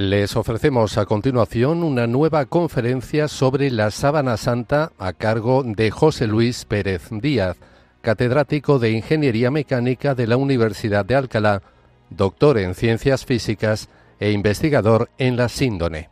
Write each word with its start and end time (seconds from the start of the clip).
Les 0.00 0.34
ofrecemos 0.34 0.96
a 0.96 1.04
continuación 1.04 1.84
una 1.84 2.06
nueva 2.06 2.46
conferencia 2.46 3.28
sobre 3.28 3.70
la 3.70 3.90
sábana 3.90 4.38
santa 4.38 4.92
a 4.98 5.12
cargo 5.12 5.62
de 5.62 5.90
José 5.90 6.26
Luis 6.26 6.64
Pérez 6.64 7.10
Díaz, 7.10 7.58
catedrático 8.00 8.78
de 8.78 8.92
Ingeniería 8.92 9.50
Mecánica 9.50 10.14
de 10.14 10.26
la 10.26 10.38
Universidad 10.38 11.04
de 11.04 11.16
Alcalá, 11.16 11.60
doctor 12.08 12.56
en 12.56 12.74
Ciencias 12.74 13.26
Físicas 13.26 13.90
e 14.18 14.30
investigador 14.30 15.10
en 15.18 15.36
la 15.36 15.50
síndone. 15.50 16.08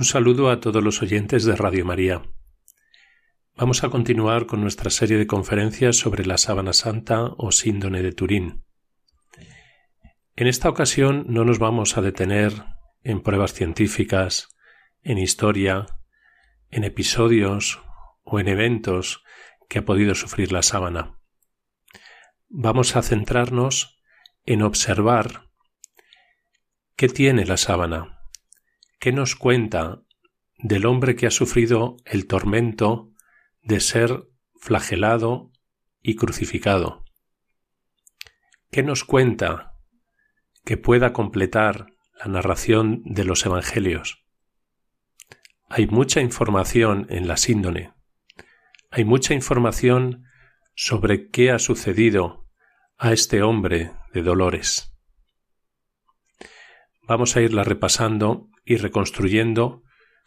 Un 0.00 0.06
saludo 0.06 0.48
a 0.48 0.60
todos 0.60 0.82
los 0.82 1.02
oyentes 1.02 1.44
de 1.44 1.54
Radio 1.54 1.84
María. 1.84 2.22
Vamos 3.54 3.84
a 3.84 3.90
continuar 3.90 4.46
con 4.46 4.62
nuestra 4.62 4.88
serie 4.88 5.18
de 5.18 5.26
conferencias 5.26 5.96
sobre 5.96 6.24
la 6.24 6.38
sábana 6.38 6.72
santa 6.72 7.24
o 7.36 7.52
síndone 7.52 8.02
de 8.02 8.12
Turín. 8.12 8.64
En 10.36 10.46
esta 10.46 10.70
ocasión 10.70 11.26
no 11.28 11.44
nos 11.44 11.58
vamos 11.58 11.98
a 11.98 12.00
detener 12.00 12.64
en 13.02 13.20
pruebas 13.20 13.52
científicas, 13.52 14.48
en 15.02 15.18
historia, 15.18 15.84
en 16.70 16.84
episodios 16.84 17.82
o 18.22 18.40
en 18.40 18.48
eventos 18.48 19.22
que 19.68 19.80
ha 19.80 19.84
podido 19.84 20.14
sufrir 20.14 20.50
la 20.50 20.62
sábana. 20.62 21.18
Vamos 22.48 22.96
a 22.96 23.02
centrarnos 23.02 24.00
en 24.46 24.62
observar 24.62 25.50
qué 26.96 27.10
tiene 27.10 27.44
la 27.44 27.58
sábana, 27.58 28.19
¿qué 29.00 29.12
nos 29.12 29.34
cuenta 29.34 30.02
del 30.58 30.84
hombre 30.84 31.16
que 31.16 31.26
ha 31.26 31.30
sufrido 31.30 31.96
el 32.04 32.26
tormento 32.26 33.10
de 33.62 33.80
ser 33.80 34.28
flagelado 34.60 35.50
y 36.02 36.16
crucificado? 36.16 37.02
¿Qué 38.70 38.82
nos 38.82 39.04
cuenta 39.04 39.72
que 40.66 40.76
pueda 40.76 41.14
completar 41.14 41.86
la 42.18 42.26
narración 42.26 43.02
de 43.06 43.24
los 43.24 43.46
Evangelios? 43.46 44.22
Hay 45.70 45.86
mucha 45.86 46.20
información 46.20 47.06
en 47.08 47.26
la 47.26 47.38
síndone. 47.38 47.94
Hay 48.90 49.06
mucha 49.06 49.32
información 49.32 50.24
sobre 50.74 51.30
qué 51.30 51.50
ha 51.50 51.58
sucedido 51.58 52.46
a 52.98 53.14
este 53.14 53.42
hombre 53.42 53.92
de 54.12 54.22
dolores. 54.22 54.94
Vamos 57.02 57.34
a 57.36 57.40
irla 57.40 57.64
repasando 57.64 58.49
y 58.70 58.76
reconstruyendo 58.76 59.82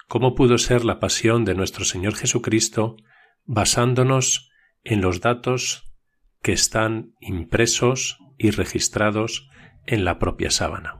cómo 0.09 0.36
pudo 0.36 0.58
ser 0.58 0.83
la 0.83 0.99
pasión 0.99 1.45
de 1.45 1.55
nuestro 1.55 1.86
Señor 1.86 2.16
Jesucristo 2.16 2.97
basándonos 3.45 4.52
en 4.83 4.99
los 4.99 5.22
datos 5.22 5.95
que 6.41 6.52
están 6.52 7.14
impresos 7.21 8.17
y 8.38 8.52
registrados 8.52 9.49
en 9.86 10.03
la 10.03 10.19
propia 10.19 10.52
sábana. 10.52 10.99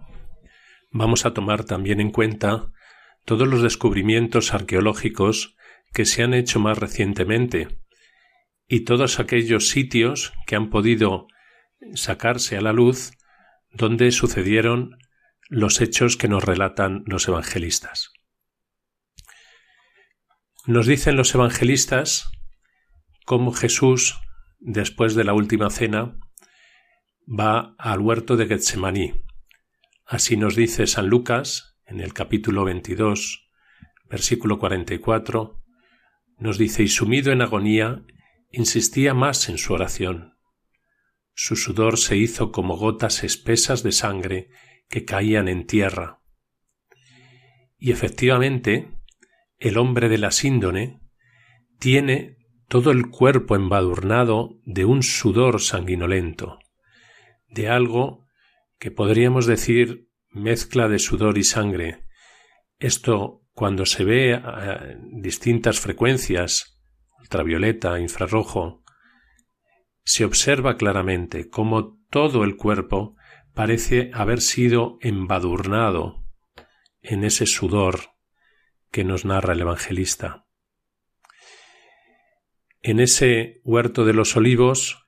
Vamos 0.90 1.26
a 1.26 1.34
tomar 1.34 1.66
también 1.66 2.00
en 2.00 2.12
cuenta 2.12 2.72
todos 3.26 3.46
los 3.46 3.62
descubrimientos 3.62 4.54
arqueológicos 4.54 5.58
que 5.94 6.06
se 6.06 6.24
han 6.24 6.34
hecho 6.34 6.62
más 6.62 6.78
recientemente 6.78 7.78
y 8.70 8.86
todos 8.86 9.20
aquellos 9.20 9.68
sitios 9.68 10.32
que 10.48 10.56
han 10.56 10.70
podido 10.70 11.28
sacarse 11.94 12.56
a 12.56 12.62
la 12.62 12.72
luz 12.72 13.12
donde 13.74 14.12
sucedieron 14.12 14.98
los 15.54 15.82
hechos 15.82 16.18
que 16.18 16.28
nos 16.28 16.44
relatan 16.44 17.04
los 17.06 17.28
evangelistas. 17.28 18.12
Nos 20.66 20.88
dicen 20.88 21.16
los 21.16 21.36
evangelistas 21.36 22.32
cómo 23.26 23.54
Jesús, 23.54 24.20
después 24.60 25.14
de 25.14 25.24
la 25.24 25.34
última 25.34 25.70
cena, 25.70 26.18
va 27.28 27.76
al 27.78 28.00
huerto 28.00 28.36
de 28.36 28.48
Getsemaní. 28.48 29.14
Así 30.06 30.38
nos 30.38 30.56
dice 30.56 30.88
San 30.88 31.08
Lucas 31.08 31.78
en 31.86 32.00
el 32.00 32.14
capítulo 32.14 32.64
22, 32.64 33.48
versículo 34.10 34.58
44, 34.58 35.62
nos 36.40 36.58
dice, 36.58 36.82
y 36.82 36.88
sumido 36.88 37.32
en 37.32 37.44
agonía, 37.44 38.04
insistía 38.50 39.14
más 39.14 39.50
en 39.50 39.60
su 39.60 39.74
oración. 39.74 40.34
Su 41.36 41.56
sudor 41.56 42.00
se 42.00 42.18
hizo 42.18 42.52
como 42.52 42.76
gotas 42.76 43.24
espesas 43.24 43.84
de 43.84 43.92
sangre 43.92 44.50
que 44.94 45.06
caían 45.06 45.48
en 45.48 45.66
tierra. 45.66 46.22
Y 47.80 47.92
efectivamente, 47.92 48.92
el 49.58 49.80
hombre 49.80 50.08
de 50.08 50.20
la 50.20 50.30
síndone 50.30 51.02
tiene 51.80 52.38
todo 52.68 52.92
el 52.92 53.10
cuerpo 53.10 53.56
embadurnado 53.56 54.60
de 54.66 54.86
un 54.86 55.02
sudor 55.02 55.62
sanguinolento, 55.62 56.60
de 57.48 57.70
algo 57.70 58.28
que 58.78 58.92
podríamos 58.92 59.48
decir 59.48 60.12
mezcla 60.30 60.88
de 60.88 61.00
sudor 61.00 61.40
y 61.40 61.44
sangre. 61.44 62.06
Esto 62.78 63.48
cuando 63.52 63.88
se 63.88 64.04
ve 64.04 64.36
a 64.36 64.96
distintas 65.12 65.80
frecuencias, 65.80 66.80
ultravioleta, 67.20 68.00
infrarrojo, 68.00 68.84
se 70.04 70.24
observa 70.24 70.78
claramente 70.78 71.50
cómo 71.50 72.00
todo 72.12 72.44
el 72.44 72.58
cuerpo 72.58 73.16
parece 73.54 74.12
haber 74.14 74.42
sido 74.42 74.98
embadurnado 75.02 76.26
en 77.02 77.24
ese 77.24 77.46
sudor 77.46 78.14
que 78.92 79.04
nos 79.04 79.26
narra 79.26 79.54
el 79.54 79.62
evangelista. 79.62 80.46
En 82.82 83.00
ese 83.00 83.62
huerto 83.64 84.06
de 84.06 84.14
los 84.14 84.36
olivos, 84.36 85.08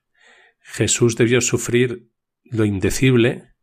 Jesús 0.60 1.16
debió 1.16 1.40
sufrir 1.40 2.10
lo 2.44 2.64
indecible 2.64 3.54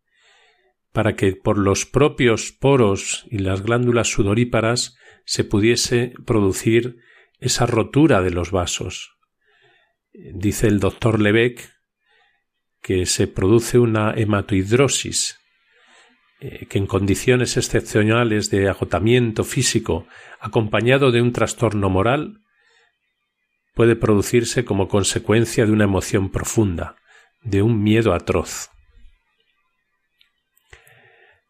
para 0.92 1.16
que 1.16 1.36
por 1.36 1.58
los 1.58 1.86
propios 1.86 2.52
poros 2.52 3.26
y 3.30 3.40
las 3.40 3.64
glándulas 3.64 4.10
sudoríparas 4.10 4.96
se 5.26 5.44
pudiese 5.44 6.14
producir 6.26 6.98
esa 7.40 7.66
rotura 7.66 8.22
de 8.22 8.30
los 8.30 8.52
vasos. 8.52 9.18
Dice 10.14 10.68
el 10.68 10.80
doctor 10.80 11.20
Lebec 11.20 11.73
que 12.84 13.06
se 13.06 13.28
produce 13.28 13.80
una 13.80 14.14
hematohidrosis, 14.14 15.40
eh, 16.42 16.68
que 16.68 16.78
en 16.78 16.86
condiciones 16.86 17.56
excepcionales 17.56 18.50
de 18.52 18.70
agotamiento 18.70 19.46
físico 19.46 20.06
acompañado 20.40 21.12
de 21.12 21.22
un 21.22 21.32
trastorno 21.32 21.90
moral 21.90 22.42
puede 23.74 23.96
producirse 23.96 24.66
como 24.66 24.90
consecuencia 24.90 25.66
de 25.66 25.72
una 25.72 25.86
emoción 25.86 26.30
profunda, 26.30 26.98
de 27.42 27.62
un 27.62 27.82
miedo 27.82 28.14
atroz. 28.14 28.70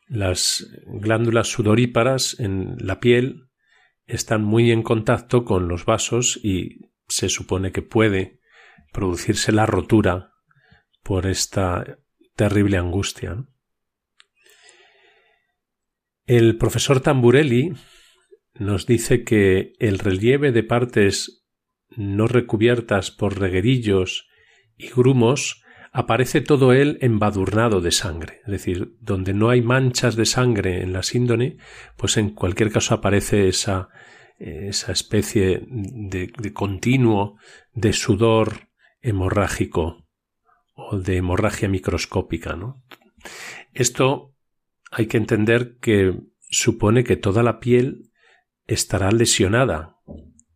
Las 0.07 0.67
glándulas 0.85 1.47
sudoríparas 1.47 2.39
en 2.39 2.75
la 2.77 2.99
piel 2.99 3.49
están 4.05 4.43
muy 4.43 4.71
en 4.71 4.83
contacto 4.83 5.43
con 5.43 5.67
los 5.67 5.85
vasos 5.85 6.39
y 6.43 6.91
se 7.07 7.29
supone 7.29 7.71
que 7.71 7.81
puede 7.81 8.39
producirse 8.91 9.51
la 9.51 9.65
rotura 9.65 10.32
por 11.03 11.27
esta 11.27 11.99
terrible 12.35 12.77
angustia. 12.77 13.45
El 16.25 16.57
profesor 16.57 17.01
Tamburelli 17.01 17.73
nos 18.55 18.87
dice 18.87 19.23
que 19.23 19.73
el 19.79 19.99
relieve 19.99 20.51
de 20.51 20.63
partes 20.63 21.45
no 21.89 22.27
recubiertas 22.27 23.11
por 23.11 23.39
reguerillos 23.39 24.27
y 24.77 24.89
grumos 24.89 25.63
aparece 25.91 26.41
todo 26.41 26.73
él 26.73 26.97
embadurnado 27.01 27.81
de 27.81 27.91
sangre, 27.91 28.41
es 28.45 28.51
decir, 28.51 28.95
donde 28.99 29.33
no 29.33 29.49
hay 29.49 29.61
manchas 29.61 30.15
de 30.15 30.25
sangre 30.25 30.81
en 30.81 30.93
la 30.93 31.03
síndone, 31.03 31.57
pues 31.97 32.17
en 32.17 32.31
cualquier 32.31 32.71
caso 32.71 32.95
aparece 32.95 33.47
esa, 33.47 33.89
esa 34.39 34.91
especie 34.91 35.61
de, 35.67 36.31
de 36.35 36.53
continuo 36.53 37.37
de 37.73 37.93
sudor 37.93 38.69
hemorrágico 39.01 40.02
o 40.73 40.97
de 40.99 41.17
hemorragia 41.17 41.69
microscópica. 41.69 42.55
¿no? 42.55 42.83
Esto 43.73 44.35
hay 44.91 45.07
que 45.07 45.17
entender 45.17 45.77
que 45.79 46.19
supone 46.49 47.03
que 47.03 47.17
toda 47.17 47.43
la 47.43 47.59
piel 47.59 48.11
estará 48.67 49.11
lesionada, 49.11 49.97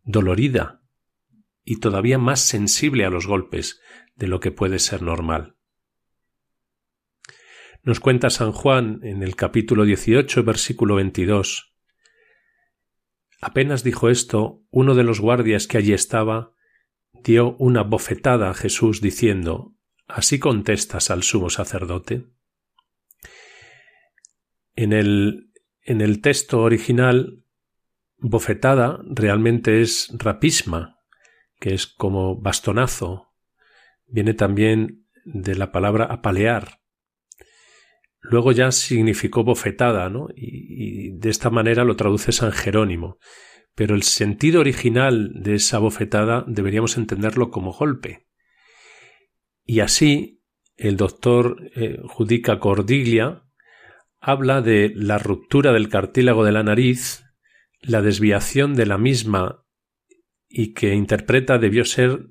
dolorida 0.03 0.81
y 1.63 1.79
todavía 1.79 2.17
más 2.17 2.41
sensible 2.41 3.05
a 3.05 3.09
los 3.09 3.27
golpes 3.27 3.81
de 4.15 4.27
lo 4.27 4.39
que 4.39 4.51
puede 4.51 4.79
ser 4.79 5.01
normal. 5.01 5.55
Nos 7.83 7.99
cuenta 7.99 8.29
San 8.29 8.51
Juan 8.51 8.99
en 9.03 9.23
el 9.23 9.35
capítulo 9.35 9.85
18, 9.85 10.43
versículo 10.43 10.95
22. 10.95 11.73
Apenas 13.41 13.83
dijo 13.83 14.09
esto, 14.09 14.63
uno 14.71 14.95
de 14.95 15.03
los 15.03 15.19
guardias 15.19 15.67
que 15.67 15.77
allí 15.77 15.93
estaba 15.93 16.53
dio 17.13 17.55
una 17.57 17.83
bofetada 17.83 18.49
a 18.49 18.53
Jesús 18.53 19.01
diciendo 19.01 19.76
¿Así 20.07 20.39
contestas 20.39 21.11
al 21.11 21.23
sumo 21.23 21.49
sacerdote? 21.49 22.25
En 24.75 24.93
el, 24.93 25.51
en 25.81 26.01
el 26.01 26.21
texto 26.21 26.61
original 26.61 27.43
bofetada 28.17 28.99
realmente 29.05 29.81
es 29.81 30.09
rapisma, 30.17 30.99
que 31.59 31.73
es 31.73 31.87
como 31.87 32.39
bastonazo. 32.39 33.33
Viene 34.05 34.33
también 34.33 35.05
de 35.25 35.55
la 35.55 35.73
palabra 35.73 36.05
apalear. 36.05 36.79
Luego 38.21 38.53
ya 38.53 38.71
significó 38.71 39.43
bofetada, 39.43 40.09
¿no? 40.09 40.27
Y, 40.35 41.07
y 41.07 41.17
de 41.17 41.29
esta 41.29 41.49
manera 41.49 41.83
lo 41.83 41.97
traduce 41.97 42.31
San 42.31 42.53
Jerónimo. 42.53 43.17
Pero 43.75 43.93
el 43.93 44.03
sentido 44.03 44.61
original 44.61 45.31
de 45.35 45.55
esa 45.55 45.79
bofetada 45.79 46.45
deberíamos 46.47 46.97
entenderlo 46.97 47.51
como 47.51 47.73
golpe. 47.73 48.26
Y 49.67 49.81
así 49.81 50.41
el 50.77 50.95
doctor 50.95 51.69
eh, 51.75 51.99
Judica 52.05 52.59
Cordiglia 52.59 53.43
habla 54.19 54.61
de 54.61 54.93
la 54.95 55.17
ruptura 55.17 55.73
del 55.73 55.89
cartílago 55.89 56.45
de 56.45 56.53
la 56.53 56.63
nariz, 56.63 57.25
la 57.81 58.01
desviación 58.01 58.75
de 58.75 58.85
la 58.85 58.97
misma 58.97 59.65
y 60.47 60.73
que 60.73 60.95
interpreta 60.95 61.57
debió 61.57 61.83
ser 61.83 62.27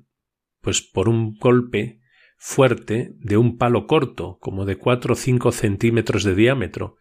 pues 0.61 0.81
por 0.81 1.07
un 1.07 1.37
golpe 1.37 2.01
fuerte 2.37 3.11
de 3.19 3.37
un 3.37 3.57
palo 3.57 3.85
corto, 3.85 4.37
como 4.41 4.65
de 4.65 4.77
cuatro 4.77 5.13
o 5.13 5.15
cinco 5.15 5.51
centímetros 5.51 6.23
de 6.23 6.35
diámetro, 6.35 6.97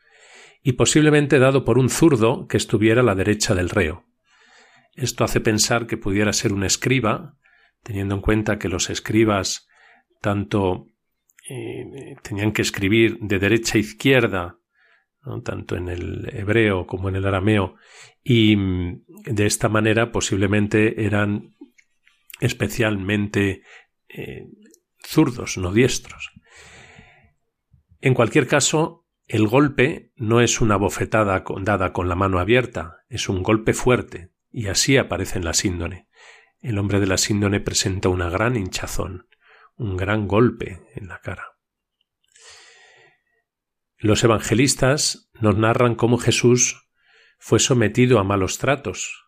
y 0.63 0.73
posiblemente 0.73 1.39
dado 1.39 1.65
por 1.65 1.79
un 1.79 1.89
zurdo 1.89 2.47
que 2.47 2.59
estuviera 2.59 3.01
a 3.01 3.05
la 3.05 3.15
derecha 3.15 3.55
del 3.55 3.71
reo. 3.71 4.05
Esto 4.95 5.25
hace 5.25 5.41
pensar 5.41 5.87
que 5.87 5.97
pudiera 5.97 6.33
ser 6.33 6.53
un 6.53 6.65
escriba, 6.65 7.39
teniendo 7.83 8.15
en 8.15 8.21
cuenta 8.21 8.59
que 8.59 8.69
los 8.69 8.91
escribas 8.91 9.67
tanto 10.21 10.89
eh, 11.49 12.17
tenían 12.23 12.53
que 12.53 12.63
escribir 12.63 13.19
de 13.21 13.39
derecha 13.39 13.79
a 13.79 13.81
izquierda, 13.81 14.59
tanto 15.45 15.77
en 15.77 15.89
el 15.89 16.29
hebreo 16.33 16.87
como 16.87 17.09
en 17.09 17.17
el 17.17 17.27
arameo, 17.27 17.75
y 18.23 18.57
mm, 18.57 19.05
de 19.25 19.47
esta 19.47 19.69
manera 19.69 20.13
posiblemente 20.13 21.05
eran 21.05 21.57
especialmente 22.41 23.63
eh, 24.09 24.47
zurdos, 25.03 25.59
no 25.59 25.73
diestros. 25.73 26.33
En 28.01 28.15
cualquier 28.15 28.47
caso, 28.47 29.07
el 29.27 29.49
golpe 29.49 30.13
no 30.17 30.41
es 30.41 30.61
una 30.61 30.77
bofetada 30.77 31.45
dada 31.63 31.93
con 31.93 32.09
la 32.09 32.15
mano 32.15 32.39
abierta, 32.39 33.05
es 33.09 33.29
un 33.29 33.43
golpe 33.43 33.73
fuerte, 33.73 34.31
y 34.51 34.69
así 34.69 34.97
aparece 34.97 35.39
en 35.39 35.45
la 35.45 35.55
síndone. 35.55 36.09
El 36.61 36.79
hombre 36.79 37.01
de 37.01 37.07
la 37.07 37.19
síndone 37.19 37.61
presenta 37.61 38.09
una 38.09 38.31
gran 38.31 38.57
hinchazón, 38.57 39.27
un 39.77 39.97
gran 39.97 40.27
golpe 40.27 40.83
en 40.95 41.09
la 41.09 41.21
cara. 41.21 41.57
Los 43.99 44.25
evangelistas 44.25 45.31
nos 45.41 45.57
narran 45.57 45.95
cómo 45.95 46.19
Jesús 46.19 46.91
fue 47.39 47.59
sometido 47.59 48.19
a 48.19 48.25
malos 48.25 48.59
tratos. 48.59 49.25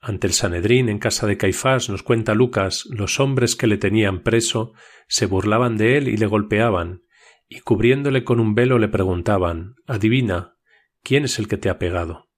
Ante 0.00 0.26
el 0.26 0.32
Sanedrín 0.32 0.88
en 0.88 0.98
casa 0.98 1.26
de 1.26 1.36
Caifás 1.36 1.88
nos 1.88 2.02
cuenta 2.02 2.34
Lucas, 2.34 2.86
los 2.90 3.20
hombres 3.20 3.56
que 3.56 3.66
le 3.66 3.78
tenían 3.78 4.22
preso 4.22 4.74
se 5.08 5.26
burlaban 5.26 5.76
de 5.76 5.96
él 5.96 6.08
y 6.08 6.16
le 6.16 6.26
golpeaban, 6.26 7.02
y 7.48 7.60
cubriéndole 7.60 8.24
con 8.24 8.40
un 8.40 8.54
velo 8.54 8.78
le 8.78 8.88
preguntaban 8.88 9.76
Adivina, 9.86 10.56
¿quién 11.02 11.24
es 11.24 11.38
el 11.38 11.48
que 11.48 11.56
te 11.56 11.70
ha 11.70 11.78
pegado? 11.78 12.28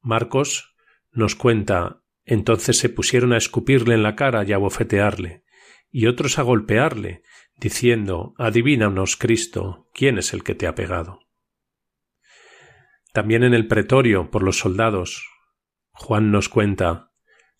Marcos 0.00 0.76
nos 1.12 1.34
cuenta 1.34 2.02
entonces 2.26 2.76
se 2.78 2.88
pusieron 2.88 3.32
a 3.32 3.38
escupirle 3.38 3.94
en 3.94 4.02
la 4.02 4.16
cara 4.16 4.44
y 4.44 4.52
a 4.52 4.58
bofetearle, 4.58 5.44
y 5.90 6.06
otros 6.06 6.38
a 6.38 6.42
golpearle, 6.42 7.22
diciendo 7.56 8.34
Adivínanos, 8.38 9.16
Cristo, 9.16 9.88
¿quién 9.94 10.18
es 10.18 10.32
el 10.32 10.42
que 10.42 10.54
te 10.54 10.66
ha 10.66 10.74
pegado? 10.74 11.20
También 13.12 13.44
en 13.44 13.54
el 13.54 13.66
pretorio 13.66 14.30
por 14.30 14.42
los 14.42 14.58
soldados. 14.58 15.26
Juan 15.92 16.30
nos 16.30 16.48
cuenta 16.48 17.10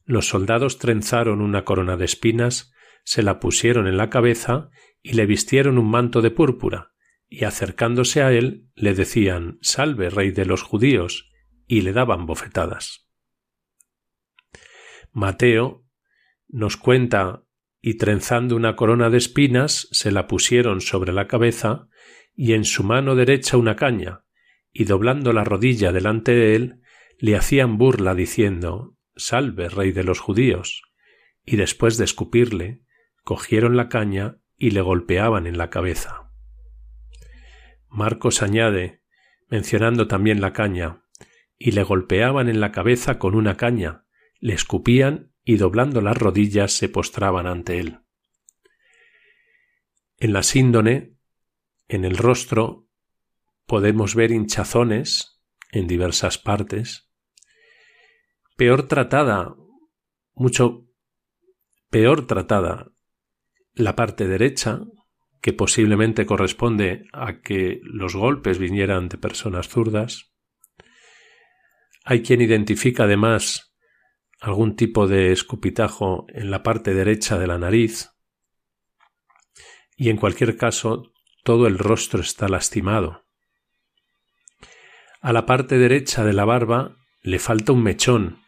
los 0.07 0.29
soldados 0.29 0.79
trenzaron 0.79 1.41
una 1.41 1.65
corona 1.65 1.97
de 1.97 2.05
espinas, 2.05 2.73
se 3.03 3.25
la 3.25 3.41
pusieron 3.41 3.89
en 3.89 3.97
la 3.97 4.09
cabeza 4.09 4.71
y 5.03 5.15
le 5.15 5.27
vistieron 5.27 5.79
un 5.79 5.91
manto 5.91 6.23
de 6.23 6.31
púrpura, 6.31 6.93
y 7.29 7.45
acercándose 7.45 8.23
a 8.23 8.31
él 8.31 8.71
le 8.77 8.95
decían 8.95 9.59
Salve, 9.63 10.09
rey 10.09 10.31
de 10.31 10.47
los 10.47 10.63
judíos, 10.63 11.33
y 11.67 11.81
le 11.81 11.93
daban 11.93 12.25
bofetadas. 12.25 13.09
Mateo 15.11 15.85
nos 16.49 16.77
cuenta 16.77 17.43
y 17.81 17.99
trenzando 17.99 18.57
una 18.57 18.77
corona 18.77 19.11
de 19.11 19.19
espinas 19.19 19.89
se 19.93 20.11
la 20.11 20.27
pusieron 20.27 20.81
sobre 20.81 21.13
la 21.13 21.27
cabeza 21.27 21.89
y 22.35 22.53
en 22.53 22.65
su 22.65 22.85
mano 22.85 23.15
derecha 23.15 23.57
una 23.57 23.77
caña, 23.77 24.25
y 24.73 24.85
doblando 24.85 25.33
la 25.33 25.45
rodilla 25.45 25.93
delante 25.93 26.33
de 26.33 26.55
él, 26.55 26.81
le 27.19 27.37
hacían 27.37 27.79
burla 27.79 28.15
diciendo 28.15 28.97
Salve, 29.17 29.71
rey 29.71 29.93
de 29.93 30.05
los 30.05 30.21
judíos. 30.21 30.83
Y 31.45 31.57
después 31.57 31.97
de 31.97 32.05
escupirle, 32.05 32.83
cogieron 33.25 33.77
la 33.77 33.89
caña 33.89 34.37
y 34.57 34.71
le 34.73 34.83
golpeaban 34.83 35.47
en 35.47 35.57
la 35.57 35.71
cabeza. 35.71 36.31
Marcos 37.89 38.43
añade, 38.43 39.01
mencionando 39.49 40.07
también 40.07 40.43
la 40.43 40.53
caña, 40.53 41.05
y 41.59 41.71
le 41.71 41.83
golpeaban 41.83 42.49
en 42.49 42.61
la 42.61 42.73
cabeza 42.73 43.19
con 43.19 43.35
una 43.35 43.57
caña, 43.57 44.05
le 44.41 44.53
escupían 44.53 45.33
y 45.49 45.59
doblando 45.59 46.01
las 46.01 46.19
rodillas 46.19 46.73
se 46.73 46.89
postraban 46.89 47.47
ante 47.47 47.79
él. 47.79 48.01
En 50.19 50.33
la 50.33 50.43
síndone, 50.43 51.15
en 51.87 52.05
el 52.05 52.17
rostro, 52.17 52.89
podemos 53.65 54.17
ver 54.17 54.33
hinchazones 54.33 55.41
en 55.71 55.87
diversas 55.87 56.37
partes. 56.37 57.09
Peor 58.57 58.89
tratada, 58.89 59.55
mucho 60.35 60.89
peor 61.91 62.27
tratada 62.27 62.91
la 63.73 63.95
parte 63.95 64.27
derecha, 64.27 64.81
que 65.41 65.53
posiblemente 65.53 66.27
corresponde 66.27 67.05
a 67.13 67.41
que 67.41 67.79
los 67.85 68.17
golpes 68.17 68.59
vinieran 68.59 69.09
de 69.09 69.19
personas 69.19 69.69
zurdas. 69.69 70.33
Hay 72.05 72.23
quien 72.23 72.41
identifica 72.41 73.05
además 73.05 73.66
algún 74.47 74.77
tipo 74.77 75.09
de 75.09 75.33
escupitajo 75.33 76.27
en 76.29 76.53
la 76.53 76.63
parte 76.63 76.95
derecha 76.95 77.37
de 77.37 77.49
la 77.49 77.59
nariz 77.59 78.11
y 79.97 80.09
en 80.09 80.17
cualquier 80.17 80.57
caso 80.57 81.13
todo 81.43 81.67
el 81.67 81.79
rostro 81.79 82.21
está 82.21 82.49
lastimado. 82.49 83.25
A 85.21 85.33
la 85.33 85.47
parte 85.47 85.79
derecha 85.79 86.25
de 86.25 86.33
la 86.33 86.45
barba 86.45 86.97
le 87.23 87.41
falta 87.41 87.73
un 87.73 87.83
mechón. 87.83 88.39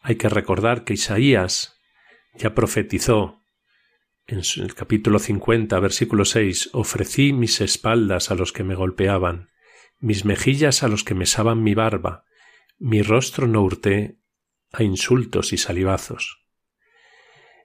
Hay 0.00 0.14
que 0.14 0.28
recordar 0.28 0.84
que 0.84 0.94
Isaías 0.94 1.80
ya 2.34 2.54
profetizó 2.54 3.40
en 4.28 4.42
el 4.58 4.74
capítulo 4.76 5.18
50, 5.18 5.76
versículo 5.80 6.24
6, 6.24 6.70
ofrecí 6.72 7.32
mis 7.32 7.60
espaldas 7.60 8.30
a 8.30 8.36
los 8.36 8.52
que 8.52 8.62
me 8.62 8.76
golpeaban, 8.76 9.50
mis 9.98 10.24
mejillas 10.24 10.84
a 10.84 10.88
los 10.88 11.02
que 11.02 11.14
mesaban 11.14 11.64
mi 11.64 11.74
barba, 11.74 12.24
mi 12.78 13.02
rostro 13.02 13.48
no 13.48 13.62
hurté 13.62 14.21
a 14.72 14.82
insultos 14.82 15.52
y 15.52 15.58
salivazos. 15.58 16.46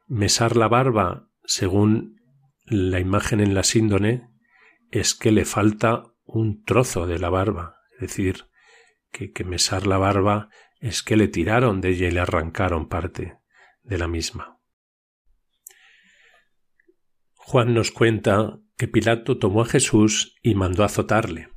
Mesar 0.08 0.56
la 0.56 0.68
barba, 0.68 1.30
según 1.44 2.22
la 2.66 3.00
imagen 3.00 3.40
en 3.40 3.54
la 3.54 3.64
síndone, 3.64 4.30
es 4.92 5.16
que 5.16 5.32
le 5.32 5.46
falta 5.46 6.04
un 6.26 6.64
trozo 6.64 7.08
de 7.08 7.20
la 7.20 7.30
barba, 7.30 7.78
es 7.96 8.02
decir, 8.02 8.46
que, 9.12 9.32
que 9.32 9.44
mesar 9.44 9.88
la 9.88 9.98
barba 9.98 10.50
es 10.80 11.02
que 11.04 11.16
le 11.16 11.28
tiraron 11.28 11.82
de 11.82 11.90
ella 11.90 12.08
y 12.08 12.12
le 12.12 12.20
arrancaron 12.20 12.88
parte 12.88 13.38
de 13.84 13.98
la 13.98 14.08
misma. 14.08 14.60
Juan 17.34 17.74
nos 17.74 17.92
cuenta 17.92 18.60
que 18.78 18.88
Pilato 18.88 19.38
tomó 19.38 19.62
a 19.62 19.66
Jesús 19.66 20.36
y 20.42 20.54
mandó 20.54 20.84
azotarle. 20.84 21.50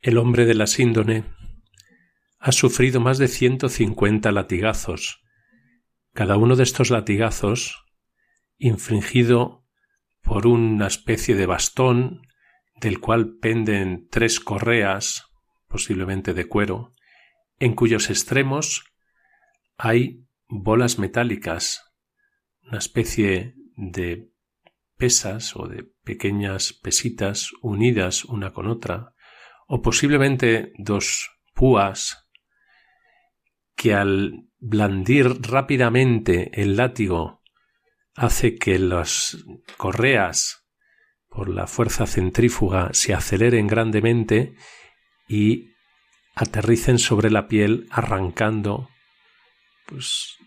El 0.00 0.18
hombre 0.18 0.46
de 0.46 0.54
la 0.54 0.66
síndone 0.66 1.24
ha 2.44 2.52
sufrido 2.52 3.00
más 3.00 3.16
de 3.16 3.28
ciento 3.28 3.70
cincuenta 3.70 4.30
latigazos, 4.30 5.24
cada 6.12 6.36
uno 6.36 6.56
de 6.56 6.62
estos 6.62 6.90
latigazos 6.90 7.86
infringido 8.58 9.64
por 10.20 10.46
una 10.46 10.86
especie 10.86 11.36
de 11.36 11.46
bastón 11.46 12.20
del 12.82 13.00
cual 13.00 13.38
penden 13.38 14.08
tres 14.10 14.40
correas, 14.40 15.24
posiblemente 15.68 16.34
de 16.34 16.44
cuero, 16.44 16.92
en 17.60 17.74
cuyos 17.74 18.10
extremos 18.10 18.84
hay 19.78 20.26
bolas 20.46 20.98
metálicas, 20.98 21.94
una 22.60 22.76
especie 22.76 23.54
de 23.74 24.28
pesas 24.98 25.56
o 25.56 25.66
de 25.66 25.84
pequeñas 26.04 26.74
pesitas 26.74 27.52
unidas 27.62 28.22
una 28.26 28.52
con 28.52 28.66
otra, 28.66 29.14
o 29.66 29.80
posiblemente 29.80 30.74
dos 30.76 31.30
púas 31.54 32.23
que 33.84 33.92
al 33.92 34.48
blandir 34.60 35.42
rápidamente 35.42 36.50
el 36.54 36.78
látigo 36.78 37.42
hace 38.14 38.56
que 38.56 38.78
las 38.78 39.44
correas 39.76 40.64
por 41.28 41.50
la 41.50 41.66
fuerza 41.66 42.06
centrífuga 42.06 42.88
se 42.94 43.12
aceleren 43.12 43.66
grandemente 43.66 44.54
y 45.28 45.72
aterricen 46.34 46.98
sobre 46.98 47.30
la 47.30 47.46
piel 47.46 47.86
arrancando 47.90 48.88
pues 49.84 50.38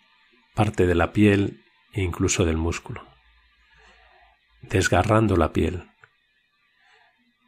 parte 0.55 0.87
de 0.87 0.95
la 0.95 1.13
piel 1.13 1.63
e 1.93 2.01
incluso 2.01 2.43
del 2.43 2.57
músculo, 2.57 3.07
desgarrando 4.63 5.37
la 5.37 5.53
piel. 5.53 5.91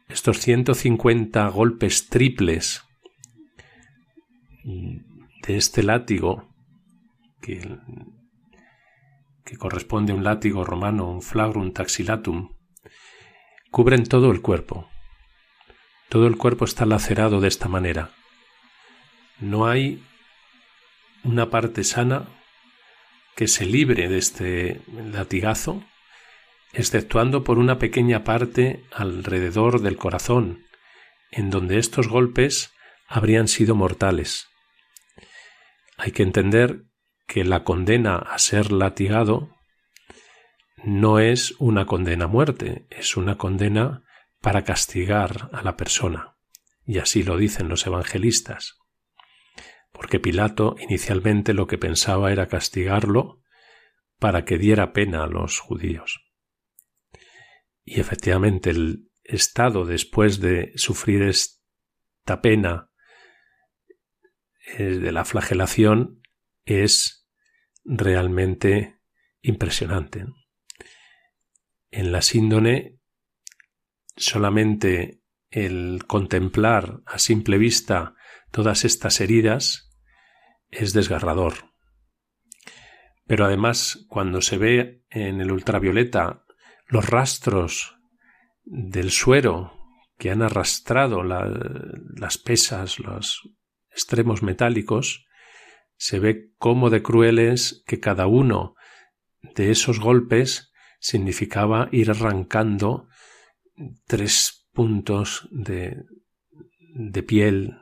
Estos 0.08 0.38
150 0.38 1.48
golpes 1.48 2.08
triples 2.08 2.84
de 5.46 5.56
este 5.56 5.82
látigo, 5.82 6.48
que, 7.40 7.78
que 9.44 9.56
corresponde 9.56 10.12
a 10.12 10.16
un 10.16 10.24
látigo 10.24 10.64
romano, 10.64 11.10
un 11.10 11.22
flagrum 11.22 11.72
taxilatum, 11.72 12.54
cubren 13.70 14.04
todo 14.04 14.30
el 14.30 14.40
cuerpo. 14.42 14.88
Todo 16.08 16.26
el 16.26 16.36
cuerpo 16.36 16.64
está 16.64 16.86
lacerado 16.86 17.40
de 17.40 17.48
esta 17.48 17.68
manera. 17.68 18.10
No 19.38 19.66
hay 19.66 20.02
una 21.22 21.50
parte 21.50 21.84
sana 21.84 22.28
que 23.36 23.48
se 23.48 23.64
libre 23.64 24.08
de 24.08 24.18
este 24.18 24.82
latigazo, 24.88 25.82
exceptuando 26.72 27.42
por 27.44 27.58
una 27.58 27.78
pequeña 27.78 28.24
parte 28.24 28.84
alrededor 28.92 29.80
del 29.80 29.96
corazón, 29.96 30.66
en 31.30 31.50
donde 31.50 31.78
estos 31.78 32.08
golpes 32.08 32.72
habrían 33.08 33.48
sido 33.48 33.74
mortales. 33.74 34.48
Hay 36.00 36.12
que 36.12 36.22
entender 36.22 36.84
que 37.26 37.44
la 37.44 37.62
condena 37.62 38.16
a 38.16 38.38
ser 38.38 38.72
latigado 38.72 39.50
no 40.82 41.18
es 41.18 41.54
una 41.58 41.86
condena 41.86 42.24
a 42.24 42.28
muerte, 42.28 42.86
es 42.90 43.16
una 43.16 43.36
condena 43.36 44.02
para 44.40 44.64
castigar 44.64 45.50
a 45.52 45.62
la 45.62 45.76
persona. 45.76 46.36
Y 46.86 46.98
así 46.98 47.22
lo 47.22 47.36
dicen 47.36 47.68
los 47.68 47.86
evangelistas 47.86 48.80
porque 50.00 50.20
Pilato 50.20 50.76
inicialmente 50.80 51.52
lo 51.52 51.66
que 51.66 51.78
pensaba 51.78 52.32
era 52.32 52.48
castigarlo 52.48 53.42
para 54.18 54.44
que 54.44 54.58
diera 54.58 54.92
pena 54.92 55.24
a 55.24 55.26
los 55.26 55.58
judíos. 55.58 56.26
Y 57.84 58.00
efectivamente 58.00 58.70
el 58.70 59.10
estado 59.22 59.84
después 59.84 60.40
de 60.40 60.72
sufrir 60.76 61.22
esta 61.22 62.40
pena 62.40 62.89
de 64.78 65.12
la 65.12 65.24
flagelación 65.24 66.22
es 66.64 67.28
realmente 67.84 69.00
impresionante. 69.42 70.26
En 71.90 72.12
la 72.12 72.22
síndone 72.22 72.98
solamente 74.16 75.22
el 75.50 76.04
contemplar 76.06 77.00
a 77.06 77.18
simple 77.18 77.58
vista 77.58 78.14
todas 78.50 78.84
estas 78.84 79.20
heridas 79.20 79.90
es 80.68 80.92
desgarrador. 80.92 81.70
Pero 83.26 83.44
además, 83.44 84.06
cuando 84.08 84.42
se 84.42 84.58
ve 84.58 85.04
en 85.10 85.40
el 85.40 85.52
ultravioleta 85.52 86.44
los 86.86 87.08
rastros 87.08 87.96
del 88.64 89.10
suero 89.10 89.72
que 90.18 90.30
han 90.30 90.42
arrastrado 90.42 91.22
las 91.22 92.38
pesas, 92.38 92.98
los 92.98 93.48
extremos 93.92 94.42
metálicos, 94.42 95.26
se 95.96 96.18
ve 96.18 96.52
cómo 96.58 96.90
de 96.90 97.02
crueles 97.02 97.82
que 97.86 98.00
cada 98.00 98.26
uno 98.26 98.74
de 99.54 99.70
esos 99.70 100.00
golpes 100.00 100.72
significaba 100.98 101.88
ir 101.92 102.10
arrancando 102.10 103.08
tres 104.06 104.68
puntos 104.72 105.48
de, 105.50 106.04
de 106.94 107.22
piel 107.22 107.76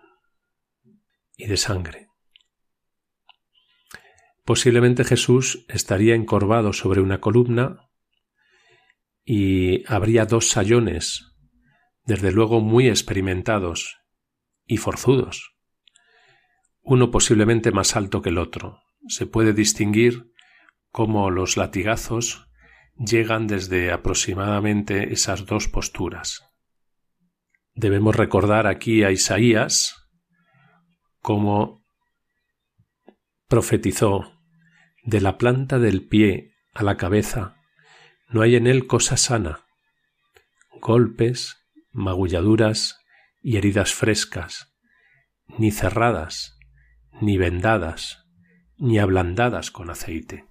y 1.37 1.47
de 1.47 1.57
sangre. 1.57 2.09
Posiblemente 4.45 5.05
Jesús 5.05 5.67
estaría 5.69 6.15
encorvado 6.15 6.73
sobre 6.73 7.01
una 7.01 7.21
columna 7.21 7.91
y 9.25 9.85
habría 9.93 10.25
dos 10.25 10.49
sayones, 10.49 11.37
desde 12.05 12.33
luego 12.33 12.61
muy 12.61 12.89
experimentados 12.89 13.99
y 14.65 14.79
forzudos, 14.79 15.58
uno 16.89 17.11
posiblemente 17.11 17.71
más 17.71 17.97
alto 17.97 18.23
que 18.23 18.31
el 18.31 18.39
otro. 18.39 18.81
Se 19.09 19.27
puede 19.27 19.53
distinguir 19.53 20.33
cómo 20.91 21.31
los 21.31 21.59
latigazos 21.59 22.49
llegan 22.97 23.47
desde 23.47 23.93
aproximadamente 23.93 25.13
esas 25.13 25.45
dos 25.45 25.69
posturas. 25.69 26.45
Debemos 27.75 28.17
recordar 28.17 28.67
aquí 28.67 29.05
a 29.05 29.11
Isaías 29.11 30.09
como 31.21 31.85
profetizó 33.49 34.33
de 35.05 35.21
la 35.21 35.37
planta 35.37 35.79
del 35.79 36.09
pie 36.09 36.55
a 36.73 36.83
la 36.85 36.97
cabeza, 36.97 37.57
no 38.31 38.41
hay 38.41 38.57
en 38.57 38.67
él 38.67 38.87
cosa 38.87 39.19
sana. 39.19 39.67
Golpes, 40.81 41.67
magulladuras 41.93 42.99
y 43.43 43.59
heridas 43.59 43.93
frescas, 43.93 44.75
ni 45.59 45.71
cerradas, 45.71 46.58
ni 47.21 47.39
vendadas, 47.39 48.29
ni 48.79 48.99
ablandadas 48.99 49.71
con 49.71 49.91
aceite. 49.91 50.47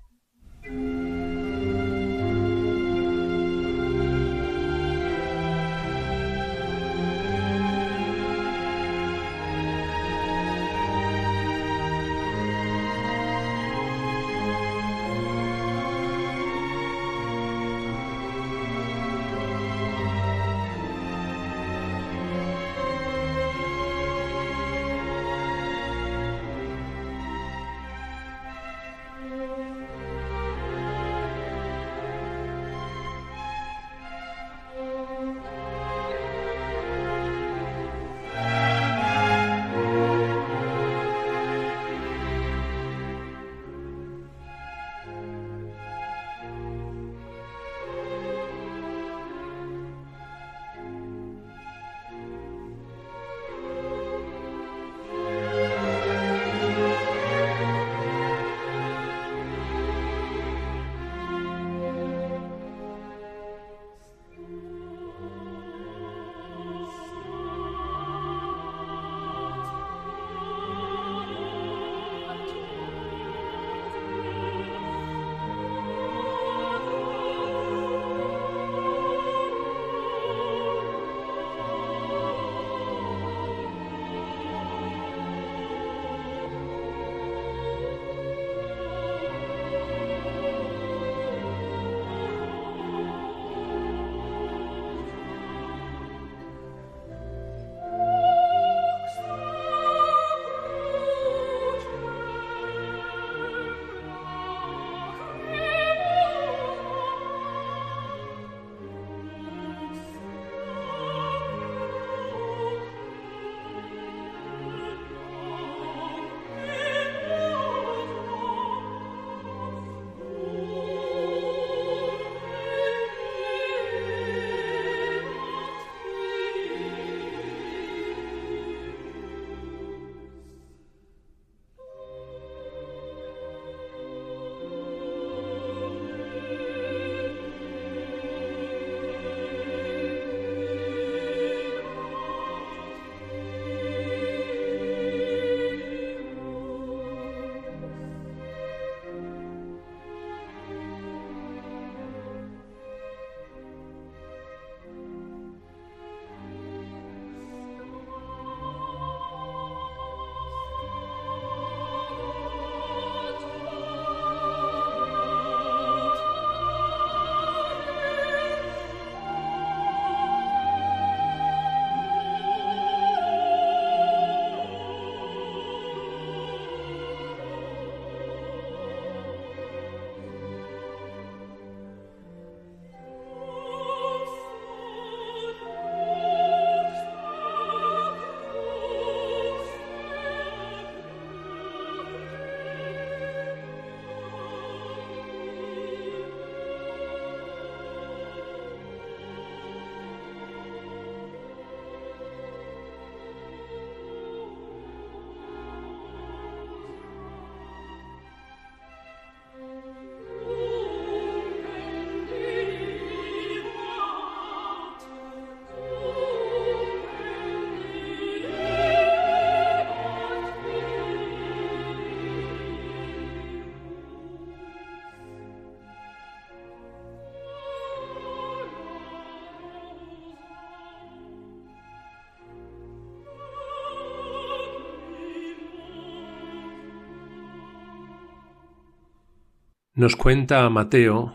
Nos 239.98 240.16
cuenta 240.16 240.70
Mateo, 240.70 241.34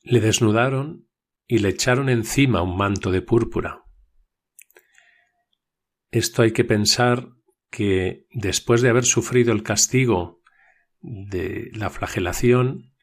le 0.00 0.20
desnudaron 0.20 1.06
y 1.46 1.58
le 1.58 1.68
echaron 1.68 2.08
encima 2.08 2.62
un 2.62 2.78
manto 2.78 3.10
de 3.10 3.20
púrpura. 3.20 3.84
Esto 6.10 6.40
hay 6.40 6.52
que 6.52 6.64
pensar 6.64 7.28
que 7.70 8.24
después 8.30 8.80
de 8.80 8.88
haber 8.88 9.04
sufrido 9.04 9.52
el 9.52 9.62
castigo 9.62 10.40
de 11.02 11.68
la 11.74 11.90
flagelación, 11.90 12.94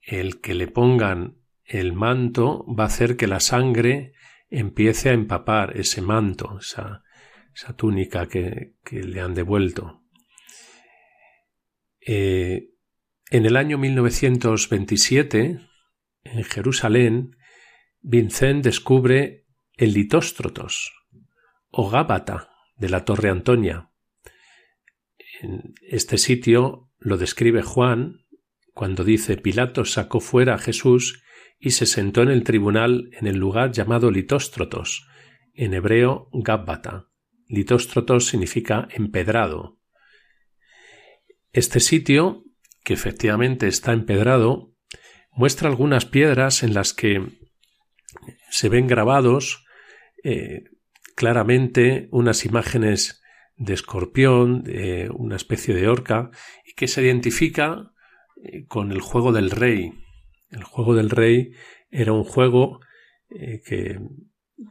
el 0.00 0.40
que 0.40 0.54
le 0.54 0.68
pongan 0.68 1.42
el 1.64 1.92
manto 1.92 2.64
va 2.72 2.84
a 2.84 2.86
hacer 2.86 3.16
que 3.16 3.26
la 3.26 3.40
sangre 3.40 4.12
empiece 4.48 5.10
a 5.10 5.12
empapar 5.12 5.76
ese 5.76 6.02
manto, 6.02 6.60
esa, 6.60 7.02
túnica 7.76 8.28
que, 8.28 8.76
le 8.92 9.20
han 9.20 9.34
devuelto. 9.34 10.04
Eh, 11.98 12.73
en 13.34 13.46
el 13.46 13.56
año 13.56 13.78
1927, 13.78 15.58
en 16.22 16.44
Jerusalén, 16.44 17.36
Vincent 18.00 18.62
descubre 18.62 19.48
el 19.72 19.92
Litóstrotos, 19.92 20.92
o 21.68 21.90
Gábata, 21.90 22.50
de 22.76 22.88
la 22.88 23.04
Torre 23.04 23.30
Antonia. 23.30 23.90
En 25.40 25.74
este 25.82 26.16
sitio 26.16 26.92
lo 27.00 27.16
describe 27.16 27.62
Juan 27.62 28.24
cuando 28.72 29.02
dice 29.02 29.36
Pilato 29.36 29.84
sacó 29.84 30.20
fuera 30.20 30.54
a 30.54 30.58
Jesús 30.58 31.20
y 31.58 31.72
se 31.72 31.86
sentó 31.86 32.22
en 32.22 32.28
el 32.28 32.44
tribunal 32.44 33.10
en 33.14 33.26
el 33.26 33.38
lugar 33.38 33.72
llamado 33.72 34.12
Litóstrotos, 34.12 35.08
en 35.54 35.74
hebreo 35.74 36.28
Gábata. 36.32 37.08
Litóstrotos 37.48 38.26
significa 38.26 38.86
empedrado. 38.92 39.80
Este 41.50 41.80
sitio, 41.80 42.44
que 42.84 42.94
efectivamente 42.94 43.66
está 43.66 43.92
empedrado, 43.92 44.72
muestra 45.32 45.68
algunas 45.68 46.04
piedras 46.04 46.62
en 46.62 46.74
las 46.74 46.94
que 46.94 47.26
se 48.50 48.68
ven 48.68 48.86
grabados 48.86 49.64
eh, 50.22 50.64
claramente 51.16 52.08
unas 52.12 52.44
imágenes 52.44 53.22
de 53.56 53.74
escorpión, 53.74 54.64
una 55.14 55.36
especie 55.36 55.74
de 55.74 55.88
orca, 55.88 56.30
y 56.66 56.74
que 56.74 56.88
se 56.88 57.02
identifica 57.02 57.92
eh, 58.42 58.66
con 58.66 58.92
el 58.92 59.00
juego 59.00 59.32
del 59.32 59.50
rey, 59.50 59.92
el 60.50 60.64
juego 60.64 60.94
del 60.94 61.10
rey 61.10 61.52
era 61.90 62.12
un 62.12 62.24
juego 62.24 62.80
eh, 63.28 63.60
que 63.64 63.98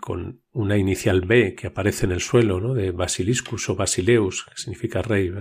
con 0.01 0.41
una 0.51 0.77
inicial 0.77 1.21
B 1.21 1.55
que 1.55 1.67
aparece 1.67 2.05
en 2.05 2.13
el 2.13 2.21
suelo, 2.21 2.59
¿no? 2.59 2.73
de 2.73 2.91
Basiliscus 2.91 3.69
o 3.69 3.75
Basileus, 3.75 4.45
que 4.45 4.55
significa 4.55 5.01
rey, 5.01 5.31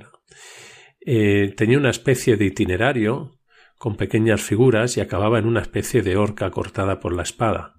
eh, 1.04 1.52
tenía 1.56 1.78
una 1.78 1.90
especie 1.90 2.36
de 2.36 2.46
itinerario 2.46 3.38
con 3.78 3.96
pequeñas 3.96 4.42
figuras 4.42 4.96
y 4.96 5.00
acababa 5.00 5.38
en 5.38 5.46
una 5.46 5.60
especie 5.60 6.02
de 6.02 6.16
horca 6.16 6.50
cortada 6.50 7.00
por 7.00 7.12
la 7.12 7.22
espada, 7.22 7.74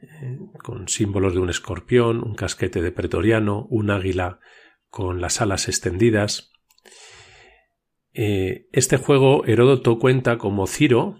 eh, 0.00 0.38
con 0.62 0.88
símbolos 0.88 1.34
de 1.34 1.40
un 1.40 1.50
escorpión, 1.50 2.22
un 2.22 2.34
casquete 2.34 2.80
de 2.82 2.92
pretoriano, 2.92 3.66
un 3.70 3.90
águila 3.90 4.40
con 4.88 5.20
las 5.20 5.40
alas 5.40 5.68
extendidas. 5.68 6.52
este 8.12 8.96
juego 8.96 9.44
Heródoto 9.44 9.98
cuenta 9.98 10.38
como 10.38 10.66
Ciro, 10.66 11.18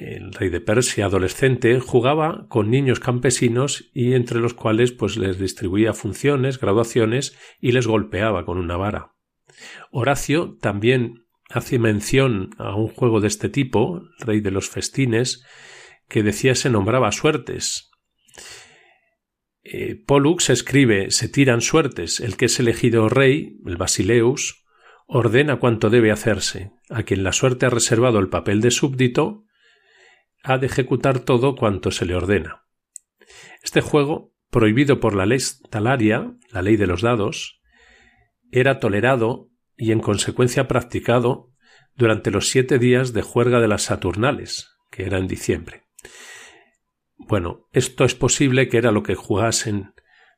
el 0.00 0.32
rey 0.32 0.48
de 0.48 0.60
Persia 0.60 1.06
adolescente 1.06 1.80
jugaba 1.80 2.46
con 2.48 2.70
niños 2.70 3.00
campesinos 3.00 3.90
y 3.92 4.14
entre 4.14 4.38
los 4.38 4.54
cuales 4.54 4.92
pues 4.92 5.16
les 5.16 5.38
distribuía 5.38 5.92
funciones, 5.92 6.60
graduaciones 6.60 7.36
y 7.60 7.72
les 7.72 7.86
golpeaba 7.86 8.44
con 8.44 8.58
una 8.58 8.76
vara. 8.76 9.17
Horacio 9.90 10.56
también 10.60 11.26
hace 11.48 11.78
mención 11.78 12.50
a 12.58 12.74
un 12.74 12.88
juego 12.88 13.20
de 13.20 13.28
este 13.28 13.48
tipo, 13.48 14.02
rey 14.18 14.40
de 14.40 14.50
los 14.50 14.68
festines, 14.68 15.44
que 16.08 16.22
decía 16.22 16.54
se 16.54 16.70
nombraba 16.70 17.12
suertes. 17.12 17.90
Eh, 19.62 19.96
Pollux 20.06 20.50
escribe 20.50 21.10
se 21.10 21.28
tiran 21.28 21.60
suertes, 21.60 22.20
el 22.20 22.36
que 22.36 22.46
es 22.46 22.58
elegido 22.58 23.08
rey, 23.08 23.58
el 23.66 23.76
Basileus, 23.76 24.64
ordena 25.06 25.58
cuanto 25.58 25.90
debe 25.90 26.10
hacerse, 26.10 26.72
a 26.90 27.02
quien 27.02 27.24
la 27.24 27.32
suerte 27.32 27.66
ha 27.66 27.70
reservado 27.70 28.18
el 28.18 28.28
papel 28.28 28.60
de 28.60 28.70
súbdito, 28.70 29.44
ha 30.42 30.58
de 30.58 30.66
ejecutar 30.66 31.20
todo 31.20 31.56
cuanto 31.56 31.90
se 31.90 32.06
le 32.06 32.14
ordena. 32.14 32.64
Este 33.62 33.80
juego, 33.80 34.34
prohibido 34.50 35.00
por 35.00 35.14
la 35.14 35.26
ley 35.26 35.38
talaria, 35.70 36.34
la 36.50 36.62
ley 36.62 36.76
de 36.76 36.86
los 36.86 37.02
dados, 37.02 37.60
era 38.50 38.80
tolerado 38.80 39.47
y 39.78 39.92
en 39.92 40.00
consecuencia 40.00 40.68
practicado 40.68 41.54
durante 41.94 42.30
los 42.30 42.48
siete 42.48 42.78
días 42.78 43.12
de 43.12 43.22
juerga 43.22 43.60
de 43.60 43.68
las 43.68 43.84
Saturnales, 43.84 44.76
que 44.90 45.04
era 45.04 45.18
en 45.18 45.28
diciembre. 45.28 45.84
Bueno, 47.16 47.68
esto 47.72 48.04
es 48.04 48.14
posible 48.14 48.68
que 48.68 48.78
era 48.78 48.92
lo 48.92 49.02
que 49.02 49.14
jugasen 49.14 49.94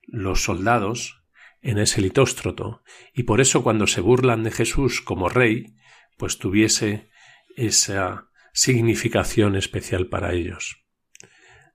los 0.06 0.44
soldados 0.44 1.24
en 1.62 1.78
ese 1.78 2.00
litóstroto, 2.00 2.82
y 3.12 3.24
por 3.24 3.40
eso 3.40 3.62
cuando 3.62 3.86
se 3.86 4.00
burlan 4.00 4.42
de 4.42 4.50
Jesús 4.50 5.00
como 5.00 5.28
rey, 5.28 5.74
pues 6.16 6.38
tuviese 6.38 7.10
esa 7.56 8.28
significación 8.52 9.56
especial 9.56 10.08
para 10.08 10.32
ellos. 10.32 10.84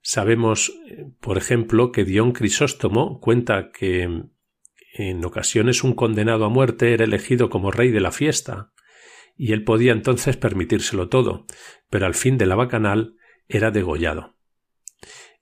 Sabemos, 0.01 0.71
por 1.19 1.37
ejemplo, 1.37 1.91
que 1.91 2.03
Dion 2.03 2.31
Crisóstomo 2.31 3.19
cuenta 3.19 3.71
que 3.71 4.25
en 4.97 5.25
ocasiones 5.25 5.83
un 5.83 5.93
condenado 5.93 6.45
a 6.45 6.49
muerte 6.49 6.93
era 6.93 7.03
elegido 7.03 7.49
como 7.49 7.69
rey 7.69 7.91
de 7.91 7.99
la 7.99 8.13
fiesta, 8.13 8.71
y 9.35 9.51
él 9.51 9.65
podía 9.65 9.91
entonces 9.91 10.37
permitírselo 10.37 11.09
todo, 11.09 11.45
pero 11.89 12.05
al 12.05 12.13
fin 12.13 12.37
de 12.37 12.45
la 12.45 12.55
bacanal 12.55 13.17
era 13.49 13.71
degollado. 13.71 14.37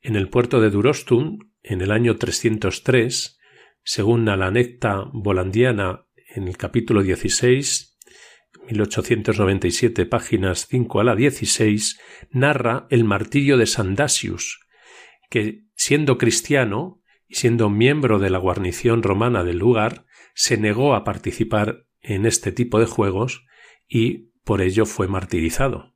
En 0.01 0.15
el 0.15 0.29
puerto 0.29 0.59
de 0.59 0.71
Durostum, 0.71 1.37
en 1.61 1.81
el 1.81 1.91
año 1.91 2.17
303, 2.17 3.39
según 3.83 4.25
la 4.25 4.33
anecta 4.33 5.05
volandiana 5.13 6.07
en 6.35 6.47
el 6.47 6.57
capítulo 6.57 7.03
16, 7.03 7.99
1897, 8.65 10.07
páginas 10.07 10.65
5 10.67 10.99
a 10.99 11.03
la 11.03 11.15
16, 11.15 11.99
narra 12.31 12.87
el 12.89 13.03
martirio 13.03 13.57
de 13.57 13.67
Sandasius, 13.67 14.61
que, 15.29 15.65
siendo 15.75 16.17
cristiano 16.17 17.02
siendo 17.33 17.69
miembro 17.69 18.19
de 18.19 18.29
la 18.29 18.37
guarnición 18.37 19.03
romana 19.03 19.43
del 19.43 19.57
lugar, 19.57 20.05
se 20.33 20.57
negó 20.57 20.95
a 20.95 21.03
participar 21.03 21.85
en 22.01 22.25
este 22.25 22.51
tipo 22.51 22.79
de 22.79 22.85
juegos 22.85 23.45
y 23.87 24.29
por 24.43 24.61
ello 24.61 24.85
fue 24.85 25.07
martirizado. 25.07 25.93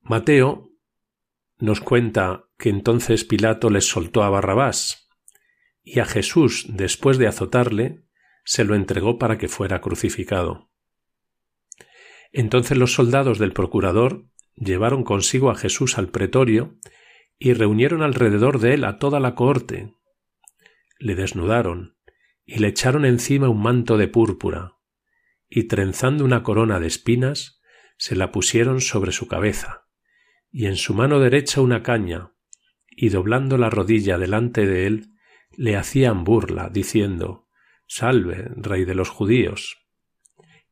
Mateo 0.00 0.70
nos 1.58 1.80
cuenta 1.80 2.44
que 2.58 2.68
entonces 2.68 3.24
Pilato 3.24 3.70
les 3.70 3.86
soltó 3.86 4.22
a 4.22 4.30
Barrabás 4.30 5.08
y 5.82 6.00
a 6.00 6.04
Jesús, 6.04 6.66
después 6.68 7.18
de 7.18 7.26
azotarle, 7.26 8.04
se 8.44 8.64
lo 8.64 8.74
entregó 8.74 9.18
para 9.18 9.38
que 9.38 9.48
fuera 9.48 9.80
crucificado. 9.80 10.70
Entonces 12.32 12.78
los 12.78 12.94
soldados 12.94 13.38
del 13.38 13.52
procurador 13.52 14.26
llevaron 14.56 15.04
consigo 15.04 15.50
a 15.50 15.54
Jesús 15.54 15.98
al 15.98 16.08
pretorio 16.08 16.78
y 17.38 17.54
reunieron 17.54 18.02
alrededor 18.02 18.60
de 18.60 18.74
él 18.74 18.84
a 18.84 18.98
toda 18.98 19.20
la 19.20 19.34
cohorte. 19.34 19.94
Le 20.98 21.14
desnudaron 21.14 21.96
y 22.44 22.58
le 22.58 22.68
echaron 22.68 23.04
encima 23.04 23.48
un 23.48 23.62
manto 23.62 23.96
de 23.96 24.08
púrpura, 24.08 24.76
y 25.48 25.64
trenzando 25.64 26.24
una 26.24 26.42
corona 26.42 26.80
de 26.80 26.86
espinas, 26.86 27.60
se 27.96 28.16
la 28.16 28.32
pusieron 28.32 28.80
sobre 28.80 29.12
su 29.12 29.28
cabeza, 29.28 29.86
y 30.50 30.66
en 30.66 30.76
su 30.76 30.94
mano 30.94 31.20
derecha 31.20 31.60
una 31.60 31.82
caña, 31.82 32.32
y 32.88 33.08
doblando 33.10 33.58
la 33.58 33.70
rodilla 33.70 34.18
delante 34.18 34.66
de 34.66 34.86
él, 34.86 35.12
le 35.56 35.76
hacían 35.76 36.24
burla, 36.24 36.68
diciendo 36.68 37.48
Salve, 37.86 38.50
rey 38.56 38.84
de 38.84 38.94
los 38.94 39.10
judíos. 39.10 39.78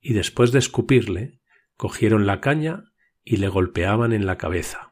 Y 0.01 0.14
después 0.14 0.53
de 0.53 0.59
escupirle, 0.59 1.40
cogieron 1.77 2.27
la 2.27 2.40
caña 2.40 2.85
y 3.23 3.37
le 3.37 3.49
golpeaban 3.49 4.12
en 4.12 4.27
la 4.27 4.38
cabeza. 4.38 4.89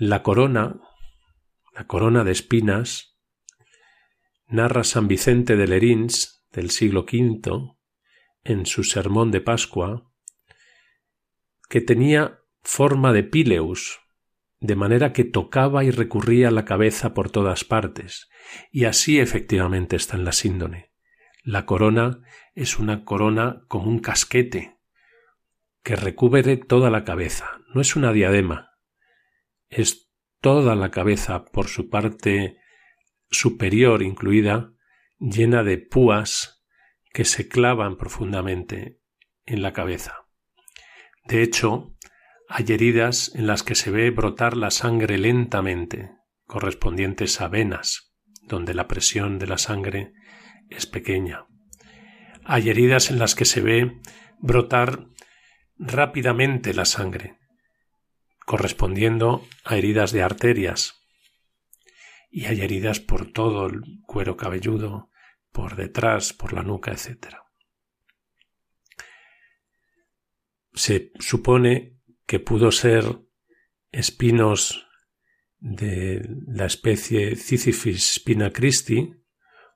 La 0.00 0.22
corona, 0.22 0.80
la 1.74 1.88
corona 1.88 2.22
de 2.22 2.30
espinas, 2.30 3.18
narra 4.46 4.84
San 4.84 5.08
Vicente 5.08 5.56
de 5.56 5.66
Lerins 5.66 6.46
del 6.52 6.70
siglo 6.70 7.00
V 7.00 7.74
en 8.44 8.64
su 8.64 8.84
sermón 8.84 9.32
de 9.32 9.40
Pascua, 9.40 10.08
que 11.68 11.80
tenía 11.80 12.38
forma 12.62 13.12
de 13.12 13.24
pileus, 13.24 13.98
de 14.60 14.76
manera 14.76 15.12
que 15.12 15.24
tocaba 15.24 15.82
y 15.82 15.90
recurría 15.90 16.52
la 16.52 16.64
cabeza 16.64 17.12
por 17.12 17.30
todas 17.30 17.64
partes, 17.64 18.30
y 18.70 18.84
así 18.84 19.18
efectivamente 19.18 19.96
está 19.96 20.16
en 20.16 20.24
la 20.24 20.30
síndone. 20.30 20.92
La 21.42 21.66
corona 21.66 22.22
es 22.54 22.78
una 22.78 23.04
corona 23.04 23.64
como 23.66 23.90
un 23.90 23.98
casquete, 23.98 24.78
que 25.82 25.96
recubre 25.96 26.56
toda 26.56 26.88
la 26.88 27.02
cabeza, 27.02 27.58
no 27.74 27.80
es 27.80 27.96
una 27.96 28.12
diadema, 28.12 28.67
es 29.68 30.10
toda 30.40 30.74
la 30.74 30.90
cabeza 30.90 31.44
por 31.44 31.68
su 31.68 31.88
parte 31.88 32.58
superior 33.30 34.02
incluida, 34.02 34.72
llena 35.18 35.62
de 35.62 35.78
púas 35.78 36.64
que 37.12 37.24
se 37.24 37.48
clavan 37.48 37.96
profundamente 37.96 39.00
en 39.44 39.62
la 39.62 39.72
cabeza. 39.72 40.26
De 41.24 41.42
hecho, 41.42 41.94
hay 42.48 42.66
heridas 42.68 43.32
en 43.34 43.46
las 43.46 43.62
que 43.62 43.74
se 43.74 43.90
ve 43.90 44.10
brotar 44.10 44.56
la 44.56 44.70
sangre 44.70 45.18
lentamente, 45.18 46.12
correspondientes 46.46 47.40
a 47.40 47.48
venas, 47.48 48.14
donde 48.42 48.72
la 48.72 48.88
presión 48.88 49.38
de 49.38 49.46
la 49.46 49.58
sangre 49.58 50.12
es 50.70 50.86
pequeña. 50.86 51.46
Hay 52.44 52.70
heridas 52.70 53.10
en 53.10 53.18
las 53.18 53.34
que 53.34 53.44
se 53.44 53.60
ve 53.60 54.00
brotar 54.38 55.08
rápidamente 55.76 56.72
la 56.72 56.86
sangre, 56.86 57.36
correspondiendo 58.48 59.46
a 59.62 59.76
heridas 59.76 60.10
de 60.10 60.22
arterias. 60.22 60.94
Y 62.30 62.46
hay 62.46 62.62
heridas 62.62 62.98
por 62.98 63.30
todo 63.30 63.66
el 63.66 63.82
cuero 64.06 64.38
cabelludo, 64.38 65.10
por 65.52 65.76
detrás, 65.76 66.32
por 66.32 66.54
la 66.54 66.62
nuca, 66.62 66.90
etc. 66.90 67.34
Se 70.72 71.12
supone 71.18 71.98
que 72.26 72.40
pudo 72.40 72.72
ser 72.72 73.20
espinos 73.92 74.88
de 75.58 76.26
la 76.46 76.64
especie 76.64 77.36
Cicifis 77.36 78.14
spina 78.14 78.50
christi, 78.50 79.12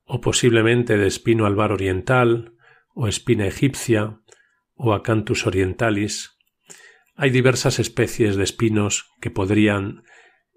o 0.05 0.23
posiblemente 0.23 0.97
de 0.97 1.09
espino 1.09 1.45
albar 1.45 1.73
oriental, 1.73 2.57
o 2.95 3.07
espina 3.07 3.47
egipcia, 3.47 4.23
o 4.73 4.95
acanthus 4.95 5.47
orientalis. 5.47 6.39
Hay 7.23 7.31
diversas 7.31 7.79
especies 7.79 8.35
de 8.35 8.43
espinos 8.43 9.09
que 9.21 9.31
podrían 9.31 10.03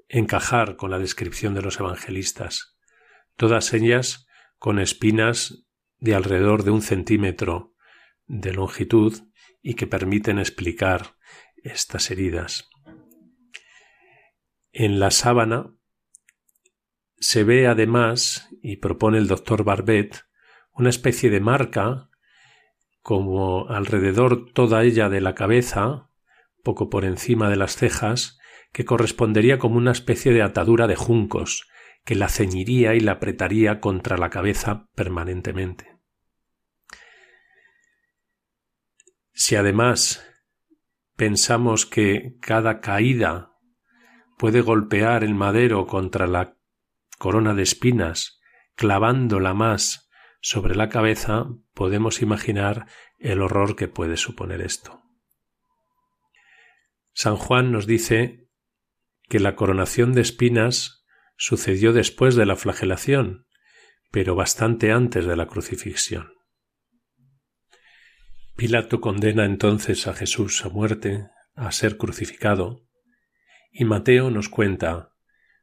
encajar 0.07 0.77
con 0.77 0.89
la 0.89 0.97
descripción 0.97 1.53
de 1.53 1.61
los 1.61 1.79
evangelistas, 1.79 2.75
todas 3.35 3.71
ellas 3.75 4.25
con 4.57 4.79
espinas 4.79 5.67
de 5.99 6.15
alrededor 6.15 6.63
de 6.63 6.71
un 6.71 6.81
centímetro 6.81 7.75
de 8.25 8.51
longitud 8.51 9.13
y 9.61 9.75
que 9.75 9.85
permiten 9.85 10.39
explicar 10.39 11.17
estas 11.57 12.09
heridas. 12.09 12.67
En 14.71 14.99
la 14.99 15.11
sábana 15.11 15.71
se 17.19 17.43
ve 17.43 17.67
además, 17.67 18.49
y 18.63 18.77
propone 18.77 19.19
el 19.19 19.27
doctor 19.27 19.63
Barbet, 19.63 20.25
una 20.71 20.89
especie 20.89 21.29
de 21.29 21.41
marca 21.41 22.09
como 23.03 23.69
alrededor 23.69 24.51
toda 24.51 24.83
ella 24.83 25.09
de 25.09 25.21
la 25.21 25.35
cabeza, 25.35 26.09
poco 26.65 26.89
por 26.89 27.05
encima 27.05 27.49
de 27.49 27.55
las 27.55 27.77
cejas, 27.77 28.37
que 28.73 28.83
correspondería 28.83 29.57
como 29.57 29.77
una 29.77 29.93
especie 29.93 30.33
de 30.33 30.41
atadura 30.41 30.87
de 30.87 30.97
juncos, 30.97 31.69
que 32.03 32.15
la 32.15 32.27
ceñiría 32.27 32.95
y 32.95 32.99
la 32.99 33.13
apretaría 33.13 33.79
contra 33.79 34.17
la 34.17 34.29
cabeza 34.29 34.89
permanentemente. 34.95 35.97
Si 39.31 39.55
además 39.55 40.25
pensamos 41.15 41.85
que 41.85 42.35
cada 42.41 42.81
caída 42.81 43.51
puede 44.37 44.61
golpear 44.61 45.23
el 45.23 45.35
madero 45.35 45.87
contra 45.87 46.27
la 46.27 46.57
corona 47.17 47.53
de 47.53 47.63
espinas, 47.63 48.41
clavándola 48.75 49.53
más 49.53 50.09
sobre 50.41 50.75
la 50.75 50.89
cabeza, 50.89 51.45
podemos 51.73 52.21
imaginar 52.21 52.87
el 53.19 53.41
horror 53.41 53.75
que 53.75 53.87
puede 53.87 54.17
suponer 54.17 54.61
esto. 54.61 55.04
San 57.17 57.37
Juan 57.37 57.71
nos 57.71 57.87
dice 57.87 58.49
que 59.29 59.39
la 59.39 59.55
coronación 59.55 60.11
de 60.11 60.19
espinas 60.19 61.05
sucedió 61.37 61.93
después 61.93 62.35
de 62.35 62.45
la 62.45 62.57
flagelación, 62.57 63.47
pero 64.11 64.35
bastante 64.35 64.91
antes 64.91 65.25
de 65.25 65.37
la 65.37 65.47
crucifixión. 65.47 66.33
Pilato 68.57 68.99
condena 68.99 69.45
entonces 69.45 70.07
a 70.07 70.13
Jesús 70.13 70.65
a 70.65 70.69
muerte, 70.69 71.27
a 71.55 71.71
ser 71.71 71.95
crucificado, 71.95 72.85
y 73.71 73.85
Mateo 73.85 74.29
nos 74.29 74.49
cuenta 74.49 75.13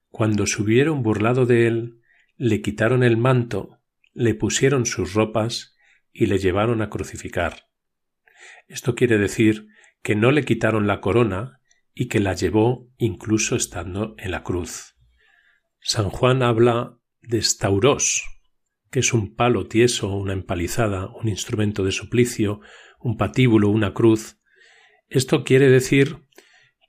cuando 0.09 0.47
se 0.47 0.63
hubieron 0.63 1.03
burlado 1.03 1.45
de 1.45 1.67
él, 1.67 2.01
le 2.37 2.63
quitaron 2.63 3.03
el 3.03 3.19
manto, 3.19 3.79
le 4.15 4.35
pusieron 4.35 4.87
sus 4.87 5.13
ropas 5.13 5.77
y 6.13 6.27
le 6.27 6.39
llevaron 6.39 6.81
a 6.81 6.89
crucificar. 6.89 7.69
Esto 8.69 8.95
quiere 8.95 9.19
decir 9.19 9.69
que 10.03 10.17
no 10.17 10.31
le 10.33 10.45
quitaron 10.45 10.87
la 10.87 11.01
corona 11.01 11.61
y 11.95 12.09
que 12.09 12.21
la 12.21 12.35
llevó 12.35 12.89
incluso 12.99 13.57
estando 13.57 14.15
en 14.19 14.31
la 14.31 14.43
cruz. 14.43 14.97
San 15.81 16.11
Juan 16.11 16.43
habla 16.43 16.99
de 17.21 17.41
stauros, 17.43 18.23
que 18.91 19.01
es 19.01 19.13
un 19.13 19.35
palo 19.35 19.67
tieso, 19.67 20.15
una 20.15 20.33
empalizada, 20.33 21.09
un 21.09 21.29
instrumento 21.29 21.85
de 21.85 21.93
suplicio, 21.93 22.61
un 23.01 23.17
patíbulo, 23.17 23.69
una 23.69 23.95
cruz. 23.95 24.39
Esto 25.09 25.45
quiere 25.45 25.69
decir 25.69 26.25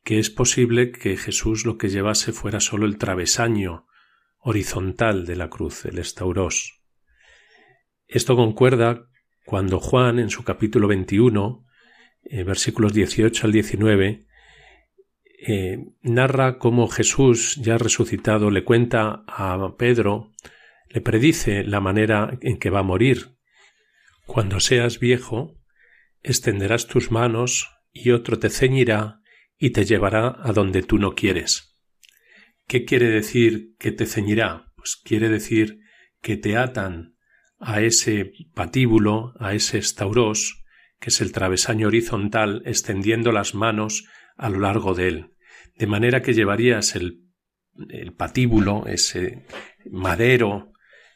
que 0.04 0.20
es 0.20 0.30
posible 0.30 0.92
que 0.92 1.18
Jesús 1.18 1.66
lo 1.66 1.78
que 1.78 1.90
llevase 1.90 2.34
fuera 2.34 2.60
solo 2.60 2.86
el 2.86 2.98
travesaño 2.98 3.88
horizontal 4.40 5.26
de 5.26 5.36
la 5.38 5.50
cruz, 5.50 5.86
el 5.86 5.98
estauros. 5.98 6.82
Esto 8.08 8.36
concuerda 8.36 9.08
cuando 9.46 9.80
Juan, 9.80 10.20
en 10.20 10.30
su 10.30 10.44
capítulo 10.44 10.88
21, 10.88 11.66
eh, 12.26 12.44
versículos 12.44 12.94
18 12.94 13.48
al 13.48 13.52
19, 13.52 14.26
eh, 15.46 15.78
narra 16.02 16.58
cómo 16.58 16.88
Jesús, 16.88 17.58
ya 17.62 17.78
resucitado, 17.78 18.50
le 18.50 18.64
cuenta 18.64 19.24
a 19.28 19.76
Pedro, 19.78 20.32
le 20.90 21.02
predice 21.02 21.64
la 21.64 21.82
manera 21.82 22.38
en 22.42 22.58
que 22.58 22.70
va 22.70 22.80
a 22.80 22.84
morir. 22.84 23.36
Cuando 24.26 24.60
seas 24.60 25.00
viejo, 25.00 25.60
extenderás 26.22 26.88
tus 26.88 27.12
manos 27.12 27.70
y 27.92 28.12
otro 28.12 28.40
te 28.40 28.50
ceñirá 28.50 29.20
y 29.58 29.72
te 29.72 29.86
llevará 29.86 30.38
a 30.42 30.54
donde 30.54 30.82
tú 30.82 30.98
no 30.98 31.14
quieres. 31.14 31.78
¿Qué 32.68 32.86
quiere 32.86 33.10
decir 33.10 33.76
que 33.78 33.92
te 33.92 34.06
ceñirá? 34.06 34.72
Pues 34.76 34.96
quiere 34.96 35.30
decir 35.30 35.80
que 36.22 36.38
te 36.38 36.56
atan 36.56 37.18
a 37.60 37.82
ese 37.82 38.32
patíbulo, 38.54 39.34
a 39.40 39.54
ese 39.54 39.78
estauros, 39.78 40.63
que 41.04 41.10
es 41.10 41.20
el 41.20 41.34
travesaño 41.34 41.88
horizontal, 41.88 42.62
extendiendo 42.66 43.34
las 43.34 43.56
manos 43.56 44.06
a 44.38 44.48
lo 44.48 44.60
largo 44.60 44.94
de 44.94 45.10
él, 45.10 45.34
de 45.76 45.86
manera 45.86 46.22
que 46.22 46.34
llevarías 46.34 46.96
el, 46.96 47.26
el 47.90 48.14
patíbulo, 48.14 48.86
ese 48.88 49.46
madero, 49.92 50.72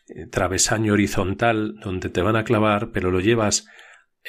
eh, 0.10 0.26
travesaño 0.26 0.92
horizontal 0.92 1.76
donde 1.82 2.10
te 2.10 2.22
van 2.22 2.36
a 2.36 2.44
clavar, 2.44 2.92
pero 2.92 3.12
lo 3.12 3.22
llevas 3.22 3.66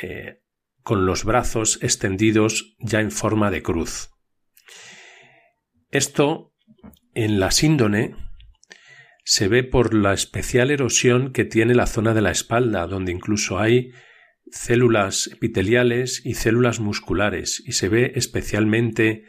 eh, 0.00 0.42
con 0.84 1.06
los 1.06 1.24
brazos 1.24 1.80
extendidos 1.82 2.76
ya 2.78 3.00
en 3.00 3.10
forma 3.10 3.50
de 3.50 3.60
cruz. 3.60 4.10
Esto 5.90 6.54
en 7.14 7.40
la 7.40 7.50
síndone 7.50 8.14
se 9.24 9.48
ve 9.48 9.64
por 9.64 9.92
la 9.92 10.12
especial 10.12 10.70
erosión 10.70 11.32
que 11.32 11.44
tiene 11.44 11.74
la 11.74 11.88
zona 11.88 12.14
de 12.14 12.22
la 12.22 12.30
espalda, 12.30 12.86
donde 12.86 13.10
incluso 13.10 13.58
hay 13.58 13.90
células 14.52 15.28
epiteliales 15.32 16.22
y 16.24 16.34
células 16.34 16.80
musculares, 16.80 17.62
y 17.66 17.72
se 17.72 17.88
ve 17.88 18.12
especialmente 18.14 19.24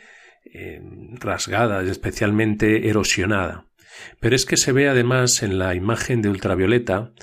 eh, 0.54 0.82
rasgada, 1.14 1.82
especialmente 1.84 2.90
erosionada. 2.90 3.68
Pero 4.20 4.36
es 4.36 4.46
que 4.46 4.58
se 4.58 4.72
ve 4.72 4.88
además 4.88 5.44
en 5.44 5.60
la 5.60 5.76
imagen 5.76 6.22
de 6.22 6.30
ultravioleta, 6.30 7.14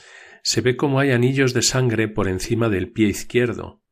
se 0.43 0.61
ve 0.61 0.77
como 0.77 1.01
hay 1.01 1.11
anillos 1.11 1.55
de 1.55 1.63
sangre 1.63 2.09
por 2.09 2.29
encima 2.29 2.69
del 2.69 2.91
pie 2.93 3.09
izquierdo, 3.09 3.83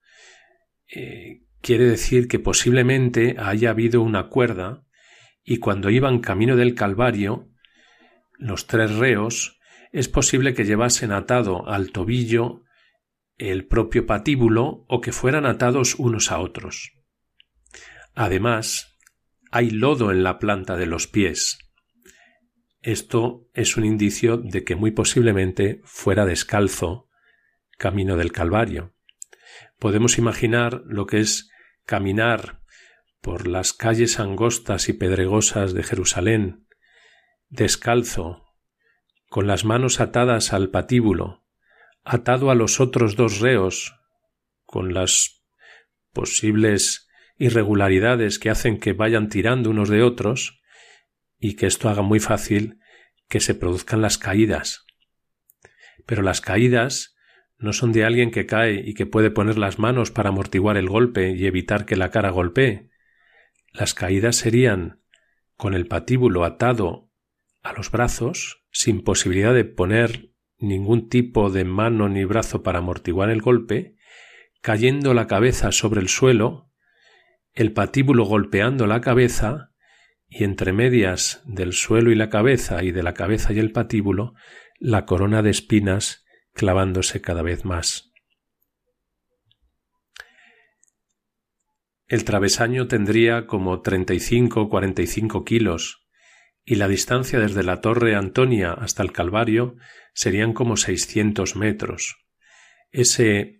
eh, 0.95 1.43
quiere 1.61 1.85
decir 1.85 2.29
que 2.29 2.39
posiblemente 2.39 3.37
haya 3.39 3.71
habido 3.71 4.03
una 4.03 4.29
cuerda 4.29 4.85
y 5.43 5.59
cuando 5.59 5.91
iban 5.91 6.21
camino 6.21 6.57
del 6.57 6.75
Calvario, 6.75 7.49
los 8.39 8.67
tres 8.67 8.95
reos, 8.95 9.59
es 9.93 10.09
posible 10.09 10.55
que 10.55 10.65
llevasen 10.65 11.13
atado 11.13 11.69
al 11.69 11.91
tobillo 11.91 12.64
el 13.39 13.67
propio 13.67 14.07
patíbulo 14.07 14.85
o 14.89 15.01
que 15.01 15.13
fueran 15.13 15.47
atados 15.47 15.97
unos 15.97 16.31
a 16.31 16.39
otros. 16.39 16.93
Además, 18.15 18.97
hay 19.51 19.71
lodo 19.71 20.11
en 20.11 20.23
la 20.23 20.39
planta 20.39 20.77
de 20.77 20.87
los 20.87 21.07
pies. 21.07 21.59
Esto 22.81 23.49
es 23.55 23.77
un 23.77 23.85
indicio 23.85 24.37
de 24.37 24.65
que 24.65 24.77
muy 24.77 24.91
posiblemente 24.91 25.81
fuera 25.85 26.27
descalzo 26.27 27.09
camino 27.79 28.17
del 28.17 28.33
Calvario. 28.33 28.95
Podemos 29.79 30.19
imaginar 30.19 30.83
lo 30.87 31.07
que 31.07 31.21
es 31.21 31.51
caminar 31.85 32.61
por 33.21 33.49
las 33.49 33.73
calles 33.73 34.21
angostas 34.21 34.89
y 34.89 34.93
pedregosas 34.93 35.73
de 35.73 35.83
Jerusalén, 35.83 36.67
descalzo, 37.49 38.45
con 39.29 39.47
las 39.47 39.65
manos 39.65 40.01
atadas 40.01 40.53
al 40.53 40.71
patíbulo, 40.71 41.44
atado 42.05 42.51
a 42.51 42.55
los 42.55 42.81
otros 42.81 43.17
dos 43.17 43.41
reos, 43.41 43.95
con 44.65 44.95
las 44.95 45.43
posibles 46.13 47.09
irregularidades 47.39 48.39
que 48.39 48.51
hacen 48.51 48.79
que 48.79 48.93
vayan 48.93 49.29
tirando 49.29 49.71
unos 49.71 49.89
de 49.89 50.03
otros, 50.03 50.63
y 51.39 51.57
que 51.57 51.67
esto 51.67 51.89
haga 51.89 52.03
muy 52.03 52.21
fácil 52.21 52.79
que 53.29 53.41
se 53.41 53.55
produzcan 53.55 54.03
las 54.03 54.19
caídas. 54.19 54.87
Pero 56.07 56.23
las 56.23 56.41
caídas 56.41 57.17
no 57.59 57.73
son 57.73 57.93
de 57.93 58.05
alguien 58.05 58.31
que 58.31 58.47
cae 58.47 58.83
y 58.85 58.95
que 58.95 59.07
puede 59.07 59.31
poner 59.31 59.59
las 59.59 59.79
manos 59.79 60.11
para 60.11 60.29
amortiguar 60.29 60.77
el 60.77 60.89
golpe 60.89 61.33
y 61.33 61.47
evitar 61.47 61.87
que 61.87 61.97
la 61.97 62.11
cara 62.11 62.31
golpee. 62.31 62.91
Las 63.73 63.95
caídas 63.95 64.37
serían 64.37 65.03
con 65.57 65.75
el 65.75 65.87
patíbulo 65.87 66.45
atado 66.45 67.11
a 67.63 67.73
los 67.73 67.91
brazos, 67.91 68.65
sin 68.71 69.03
posibilidad 69.03 69.55
de 69.55 69.65
poner 69.65 70.34
ningún 70.65 71.09
tipo 71.09 71.51
de 71.51 71.65
mano 71.65 72.09
ni 72.09 72.25
brazo 72.25 72.63
para 72.63 72.81
amortiguar 72.81 73.31
el 73.31 73.41
golpe, 73.41 73.97
cayendo 74.61 75.15
la 75.15 75.27
cabeza 75.27 75.73
sobre 75.73 76.01
el 76.01 76.09
suelo, 76.09 76.71
el 77.53 77.73
patíbulo 77.73 78.25
golpeando 78.25 78.87
la 78.87 79.01
cabeza, 79.01 79.71
y 80.29 80.43
entre 80.43 80.73
medias 80.73 81.43
del 81.45 81.73
suelo 81.73 82.11
y 82.11 82.15
la 82.17 82.29
cabeza 82.29 82.83
y 82.83 82.91
de 82.91 83.03
la 83.03 83.15
cabeza 83.15 83.53
y 83.53 83.59
el 83.59 83.71
patíbulo, 83.71 84.35
la 84.81 85.07
corona 85.07 85.43
de 85.43 85.51
espinas 85.51 86.25
clavándose 86.53 87.21
cada 87.21 87.43
vez 87.43 87.65
más. 87.65 88.13
El 92.07 92.25
travesaño 92.25 92.87
tendría 92.87 93.47
como 93.47 93.81
treinta 93.81 94.15
y 94.15 94.21
cinco 94.21 94.63
o 94.63 94.69
cuarenta 94.69 95.03
y 95.03 95.07
cinco 95.07 95.45
kilos, 95.45 96.07
y 96.65 96.77
la 96.77 96.89
distancia 96.89 97.39
desde 97.39 97.63
la 97.63 97.81
torre 97.81 98.15
Antonia 98.15 98.73
hasta 98.73 99.03
el 99.03 99.13
Calvario 99.13 99.77
serían 100.15 100.53
como 100.53 100.77
seiscientos 100.77 101.57
metros. 101.57 102.17
Ese 102.91 103.59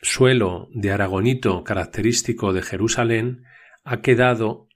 suelo 0.00 0.68
de 0.72 0.92
aragonito 0.92 1.64
característico 1.64 2.52
de 2.52 2.62
Jerusalén 2.62 3.44
ha 3.84 4.00
quedado 4.00 4.68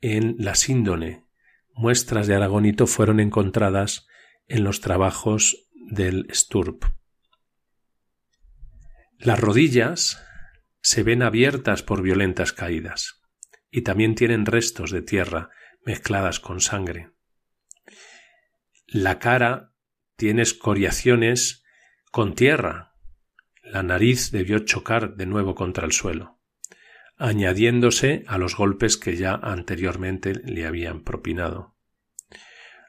en 0.00 0.36
la 0.38 0.54
síndone. 0.54 1.24
Muestras 1.72 2.26
de 2.26 2.34
aragonito 2.34 2.86
fueron 2.86 3.20
encontradas 3.20 4.06
en 4.48 4.64
los 4.64 4.80
trabajos 4.80 5.68
del 5.90 6.26
Sturp. 6.32 6.84
Las 9.18 9.38
rodillas 9.38 10.22
se 10.80 11.04
ven 11.04 11.22
abiertas 11.22 11.82
por 11.82 12.02
violentas 12.02 12.52
caídas 12.52 13.22
y 13.70 13.82
también 13.82 14.16
tienen 14.16 14.46
restos 14.46 14.90
de 14.90 15.02
tierra 15.02 15.50
mezcladas 15.84 16.40
con 16.40 16.60
sangre. 16.60 17.10
La 18.86 19.18
cara 19.18 19.71
tiene 20.16 20.42
escoriaciones 20.42 21.64
con 22.10 22.34
tierra. 22.34 22.94
La 23.62 23.82
nariz 23.82 24.30
debió 24.30 24.58
chocar 24.60 25.16
de 25.16 25.26
nuevo 25.26 25.54
contra 25.54 25.86
el 25.86 25.92
suelo, 25.92 26.40
añadiéndose 27.16 28.24
a 28.26 28.38
los 28.38 28.56
golpes 28.56 28.96
que 28.96 29.16
ya 29.16 29.34
anteriormente 29.34 30.34
le 30.44 30.66
habían 30.66 31.02
propinado. 31.02 31.76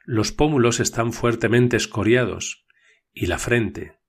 Los 0.05 0.31
pómulos 0.31 0.79
están 0.79 1.13
fuertemente 1.13 1.77
escoriados 1.77 2.65
y 3.13 3.27
la 3.27 3.39
frente, 3.39 3.99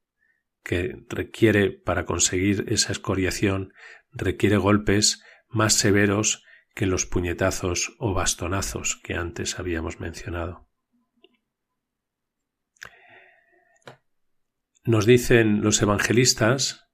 que 0.65 0.97
requiere 1.09 1.71
para 1.71 2.05
conseguir 2.07 2.65
esa 2.69 2.91
escoriación 2.91 3.73
requiere 4.11 4.57
golpes 4.57 5.23
más 5.49 5.75
severos 5.75 6.43
que 6.75 6.87
los 6.87 7.07
puñetazos 7.07 7.95
o 7.99 8.15
bastonazos 8.15 9.01
que 9.05 9.15
antes 9.15 9.59
habíamos 9.59 10.01
mencionado. 10.01 10.69
Nos 14.85 15.07
dicen 15.07 15.63
los 15.63 15.81
evangelistas, 15.81 16.91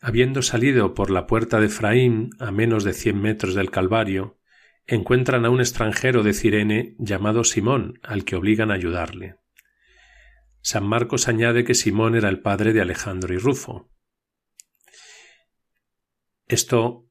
habiendo 0.00 0.42
salido 0.42 0.94
por 0.94 1.10
la 1.10 1.26
puerta 1.26 1.58
de 1.58 1.66
Efraín 1.66 2.30
a 2.38 2.52
menos 2.52 2.84
de 2.84 2.92
cien 2.92 3.20
metros 3.20 3.56
del 3.56 3.72
Calvario, 3.72 4.38
encuentran 4.86 5.44
a 5.44 5.50
un 5.50 5.60
extranjero 5.60 6.22
de 6.22 6.32
Cirene 6.32 6.94
llamado 6.98 7.42
Simón, 7.42 7.98
al 8.04 8.24
que 8.24 8.36
obligan 8.36 8.70
a 8.70 8.74
ayudarle. 8.74 9.36
San 10.60 10.86
Marcos 10.86 11.26
añade 11.26 11.64
que 11.64 11.74
Simón 11.74 12.14
era 12.14 12.28
el 12.28 12.40
padre 12.40 12.72
de 12.72 12.80
Alejandro 12.80 13.34
y 13.34 13.38
Rufo. 13.38 13.90
Esto, 16.46 17.10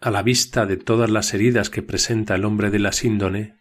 a 0.00 0.12
la 0.12 0.22
vista 0.22 0.64
de 0.64 0.76
todas 0.76 1.10
las 1.10 1.34
heridas 1.34 1.70
que 1.70 1.82
presenta 1.82 2.36
el 2.36 2.44
hombre 2.44 2.70
de 2.70 2.78
la 2.78 2.92
síndone, 2.92 3.58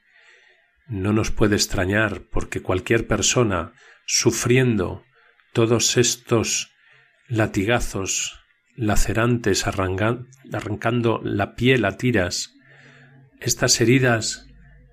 no 0.88 1.14
nos 1.14 1.32
puede 1.32 1.56
extrañar 1.56 2.28
porque 2.30 2.62
cualquier 2.62 3.08
persona 3.08 3.74
sufriendo 4.06 5.04
todos 5.54 5.98
estos 5.98 6.72
latigazos 7.28 8.40
lacerantes 8.76 9.68
arrancando 9.68 11.22
la 11.24 11.56
piel 11.56 11.86
a 11.86 11.98
tiras, 11.98 12.54
estas 13.40 13.80
heridas 13.82 14.48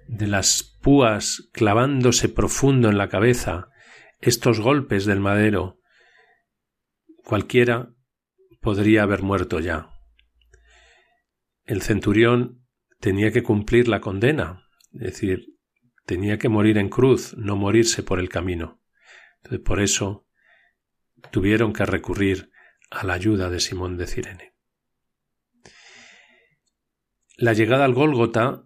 de 0.06 0.26
las 0.26 0.62
púas 0.82 1.48
clavándose 1.52 2.28
profundo 2.28 2.88
en 2.88 2.98
la 2.98 3.08
cabeza, 3.08 3.68
estos 4.20 4.60
golpes 4.60 5.04
del 5.04 5.20
madero, 5.20 5.80
cualquiera 7.24 7.94
podría 8.60 9.02
haber 9.02 9.22
muerto 9.22 9.60
ya. 9.60 9.90
El 11.64 11.82
centurión 11.82 12.66
tenía 13.00 13.30
que 13.30 13.42
cumplir 13.42 13.86
la 13.88 14.00
condena, 14.00 14.64
es 14.92 15.00
decir, 15.00 15.58
tenía 16.06 16.38
que 16.38 16.48
morir 16.48 16.78
en 16.78 16.88
cruz, 16.88 17.36
no 17.36 17.54
morirse 17.56 18.02
por 18.02 18.18
el 18.18 18.28
camino. 18.28 18.80
por 19.64 19.80
eso 19.80 20.27
tuvieron 21.30 21.72
que 21.72 21.86
recurrir 21.86 22.50
a 22.90 23.04
la 23.04 23.14
ayuda 23.14 23.50
de 23.50 23.60
Simón 23.60 23.96
de 23.96 24.06
Cirene. 24.06 24.54
La 27.36 27.52
llegada 27.52 27.84
al 27.84 27.94
Gólgota 27.94 28.64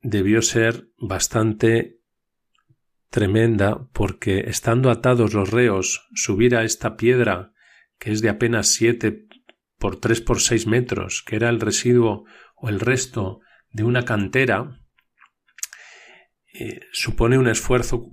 debió 0.00 0.42
ser 0.42 0.88
bastante 0.96 2.00
tremenda 3.10 3.88
porque 3.92 4.40
estando 4.40 4.90
atados 4.90 5.34
los 5.34 5.50
reos 5.50 6.06
subir 6.14 6.54
a 6.54 6.64
esta 6.64 6.96
piedra 6.96 7.52
que 7.98 8.12
es 8.12 8.20
de 8.20 8.28
apenas 8.28 8.68
siete 8.68 9.26
por 9.78 9.96
tres 9.96 10.20
por 10.20 10.40
seis 10.40 10.66
metros, 10.66 11.22
que 11.26 11.36
era 11.36 11.48
el 11.48 11.60
residuo 11.60 12.24
o 12.56 12.68
el 12.68 12.80
resto 12.80 13.40
de 13.70 13.84
una 13.84 14.04
cantera, 14.04 14.80
eh, 16.52 16.80
supone 16.92 17.38
un 17.38 17.48
esfuerzo 17.48 18.10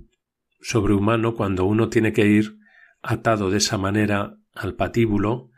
sobrehumano 0.60 1.34
cuando 1.34 1.64
uno 1.64 1.88
tiene 1.88 2.12
que 2.12 2.26
ir 2.26 2.56
atado 3.06 3.50
de 3.50 3.58
esa 3.58 3.78
manera 3.78 4.36
al 4.52 4.74
patíbulo 4.74 5.50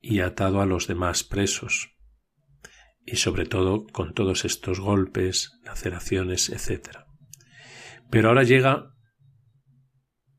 y 0.00 0.20
atado 0.20 0.60
a 0.60 0.66
los 0.66 0.86
demás 0.86 1.24
presos, 1.24 1.96
y 3.04 3.16
sobre 3.16 3.44
todo 3.44 3.86
con 3.86 4.14
todos 4.14 4.44
estos 4.44 4.78
golpes, 4.78 5.50
laceraciones, 5.64 6.48
etc. 6.48 6.98
Pero 8.10 8.28
ahora 8.28 8.44
llega 8.44 8.94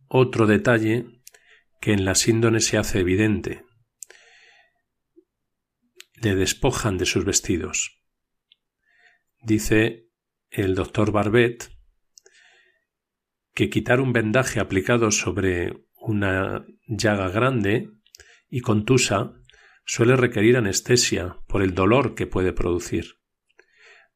otro 0.08 0.48
detalle 0.48 1.06
que 1.82 1.92
en 1.92 2.06
la 2.06 2.16
síndone 2.16 2.62
se 2.62 2.78
hace 2.78 3.00
evidente. 3.00 3.66
Le 6.16 6.36
despojan 6.36 6.98
de 6.98 7.06
sus 7.06 7.26
vestidos. 7.26 8.02
Dice 9.42 10.08
el 10.50 10.76
doctor 10.76 11.12
Barbet 11.12 11.74
que 13.54 13.70
quitar 13.70 14.00
un 14.00 14.14
vendaje 14.14 14.62
aplicado 14.62 15.12
sobre 15.12 15.84
una 16.04 16.66
llaga 16.86 17.30
grande 17.30 17.90
y 18.50 18.62
contusa 18.62 19.34
suele 19.86 20.16
requerir 20.16 20.58
anestesia 20.58 21.38
por 21.48 21.62
el 21.62 21.74
dolor 21.74 22.14
que 22.14 22.28
puede 22.28 22.54
producir. 22.54 23.20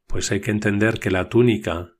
Pues 0.05 0.31
hay 0.31 0.41
que 0.41 0.51
entender 0.51 0.99
que 0.99 1.11
la 1.11 1.29
túnica 1.29 1.93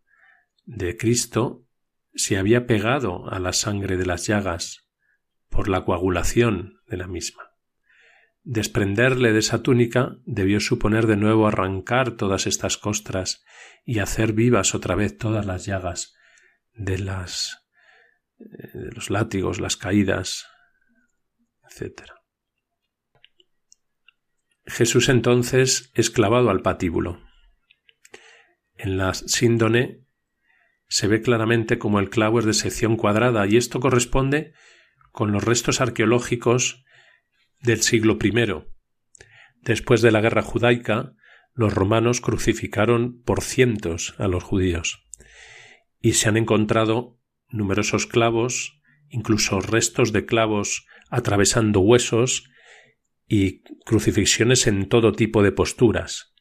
de 0.66 0.98
Cristo 0.98 1.66
se 2.14 2.38
había 2.38 2.66
pegado 2.66 3.30
a 3.30 3.40
la 3.40 3.54
sangre 3.54 3.98
de 3.98 4.06
las 4.06 4.28
llagas 4.28 4.90
por 5.50 5.70
la 5.70 5.86
coagulación 5.86 6.82
de 6.88 6.98
la 6.98 7.08
misma. 7.08 7.52
Desprenderle 8.44 9.34
de 9.34 9.40
esa 9.40 9.62
túnica 9.62 10.18
debió 10.26 10.60
suponer 10.60 11.08
de 11.08 11.18
nuevo 11.18 11.48
arrancar 11.48 12.12
todas 12.12 12.48
estas 12.48 12.78
costras 12.78 13.44
y 13.86 14.00
hacer 14.00 14.34
vivas 14.34 14.76
otra 14.76 14.96
vez 14.96 15.18
todas 15.18 15.46
las 15.46 15.66
llagas 15.66 16.16
de 16.74 17.00
las 17.00 17.67
de 18.38 18.92
los 18.92 19.10
látigos, 19.10 19.60
las 19.60 19.78
caídas, 19.78 20.48
etc. 21.70 22.04
Jesús 24.66 25.10
entonces 25.10 25.92
es 25.94 26.10
clavado 26.10 26.50
al 26.50 26.62
patíbulo. 26.62 27.22
En 28.76 28.98
la 28.98 29.14
síndone 29.14 30.06
se 30.88 31.08
ve 31.08 31.22
claramente 31.22 31.80
como 31.80 32.00
el 32.00 32.10
clavo 32.10 32.40
es 32.40 32.46
de 32.46 32.54
sección 32.54 32.96
cuadrada 32.96 33.46
y 33.48 33.58
esto 33.58 33.80
corresponde 33.80 34.54
con 35.12 35.32
los 35.32 35.44
restos 35.44 35.82
arqueológicos 35.82 36.86
del 37.62 37.82
siglo 37.82 38.18
I. 38.22 38.32
Después 39.62 40.02
de 40.02 40.12
la 40.12 40.22
guerra 40.22 40.44
judaica, 40.44 41.14
los 41.54 41.74
romanos 41.74 42.22
crucificaron 42.22 43.22
por 43.24 43.42
cientos 43.42 44.14
a 44.20 44.28
los 44.28 44.44
judíos 44.44 45.08
y 46.00 46.14
se 46.14 46.30
han 46.30 46.38
encontrado 46.38 47.17
numerosos 47.50 48.08
clavos, 48.08 48.82
incluso 49.10 49.60
restos 49.60 50.12
de 50.12 50.26
clavos 50.26 50.86
atravesando 51.10 51.80
huesos 51.80 52.50
y 53.28 53.62
crucifixiones 53.86 54.68
en 54.68 54.88
todo 54.90 55.12
tipo 55.12 55.44
de 55.44 55.52
posturas. 55.52 56.34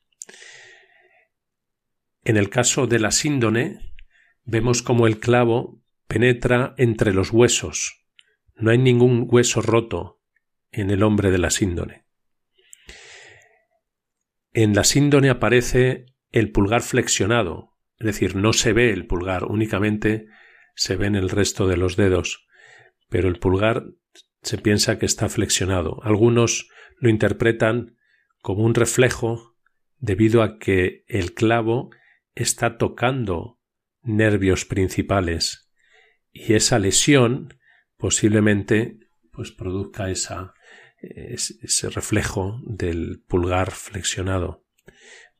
En 2.24 2.36
el 2.36 2.50
caso 2.50 2.86
de 2.86 2.98
la 2.98 3.12
síndone, 3.12 3.94
vemos 4.44 4.82
como 4.82 5.06
el 5.06 5.18
clavo 5.18 5.82
penetra 6.06 6.74
entre 6.76 7.12
los 7.12 7.30
huesos, 7.30 8.04
No 8.58 8.70
hay 8.70 8.78
ningún 8.78 9.26
hueso 9.28 9.60
roto 9.60 10.22
en 10.72 10.90
el 10.90 11.02
hombre 11.02 11.30
de 11.30 11.38
la 11.38 11.50
síndone. 11.50 12.06
En 14.54 14.74
la 14.74 14.84
síndone 14.84 15.28
aparece 15.28 16.06
el 16.32 16.52
pulgar 16.52 16.80
flexionado, 16.80 17.76
es 17.98 18.06
decir, 18.06 18.34
no 18.34 18.54
se 18.54 18.72
ve 18.72 18.92
el 18.92 19.06
pulgar, 19.06 19.44
únicamente 19.44 20.26
se 20.76 20.94
ven 20.94 21.16
el 21.16 21.28
resto 21.28 21.66
de 21.66 21.76
los 21.76 21.96
dedos, 21.96 22.46
pero 23.08 23.28
el 23.28 23.38
pulgar 23.38 23.86
se 24.42 24.58
piensa 24.58 24.98
que 24.98 25.06
está 25.06 25.28
flexionado. 25.28 26.00
Algunos 26.04 26.68
lo 26.98 27.08
interpretan 27.08 27.96
como 28.42 28.62
un 28.62 28.74
reflejo 28.74 29.56
debido 29.98 30.42
a 30.42 30.58
que 30.58 31.04
el 31.08 31.34
clavo 31.34 31.90
está 32.34 32.78
tocando 32.78 33.58
nervios 34.02 34.64
principales 34.64 35.72
y 36.30 36.54
esa 36.54 36.78
lesión 36.78 37.54
posiblemente 37.96 38.98
pues 39.32 39.50
produzca 39.50 40.10
esa, 40.10 40.54
ese 41.00 41.90
reflejo 41.90 42.60
del 42.64 43.22
pulgar 43.26 43.70
flexionado. 43.70 44.64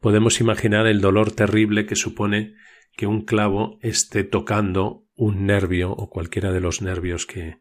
Podemos 0.01 0.41
imaginar 0.41 0.87
el 0.87 1.01
dolor 1.01 1.33
terrible 1.33 1.87
que 1.87 1.97
supone 1.97 2.55
que 2.97 3.07
un 3.07 3.25
clavo 3.25 3.79
esté 3.83 4.25
tocando 4.25 5.06
un 5.17 5.47
nervio 5.47 5.91
o 5.93 6.09
cualquiera 6.11 6.53
de 6.53 6.61
los 6.61 6.83
nervios 6.83 7.27
que, 7.27 7.59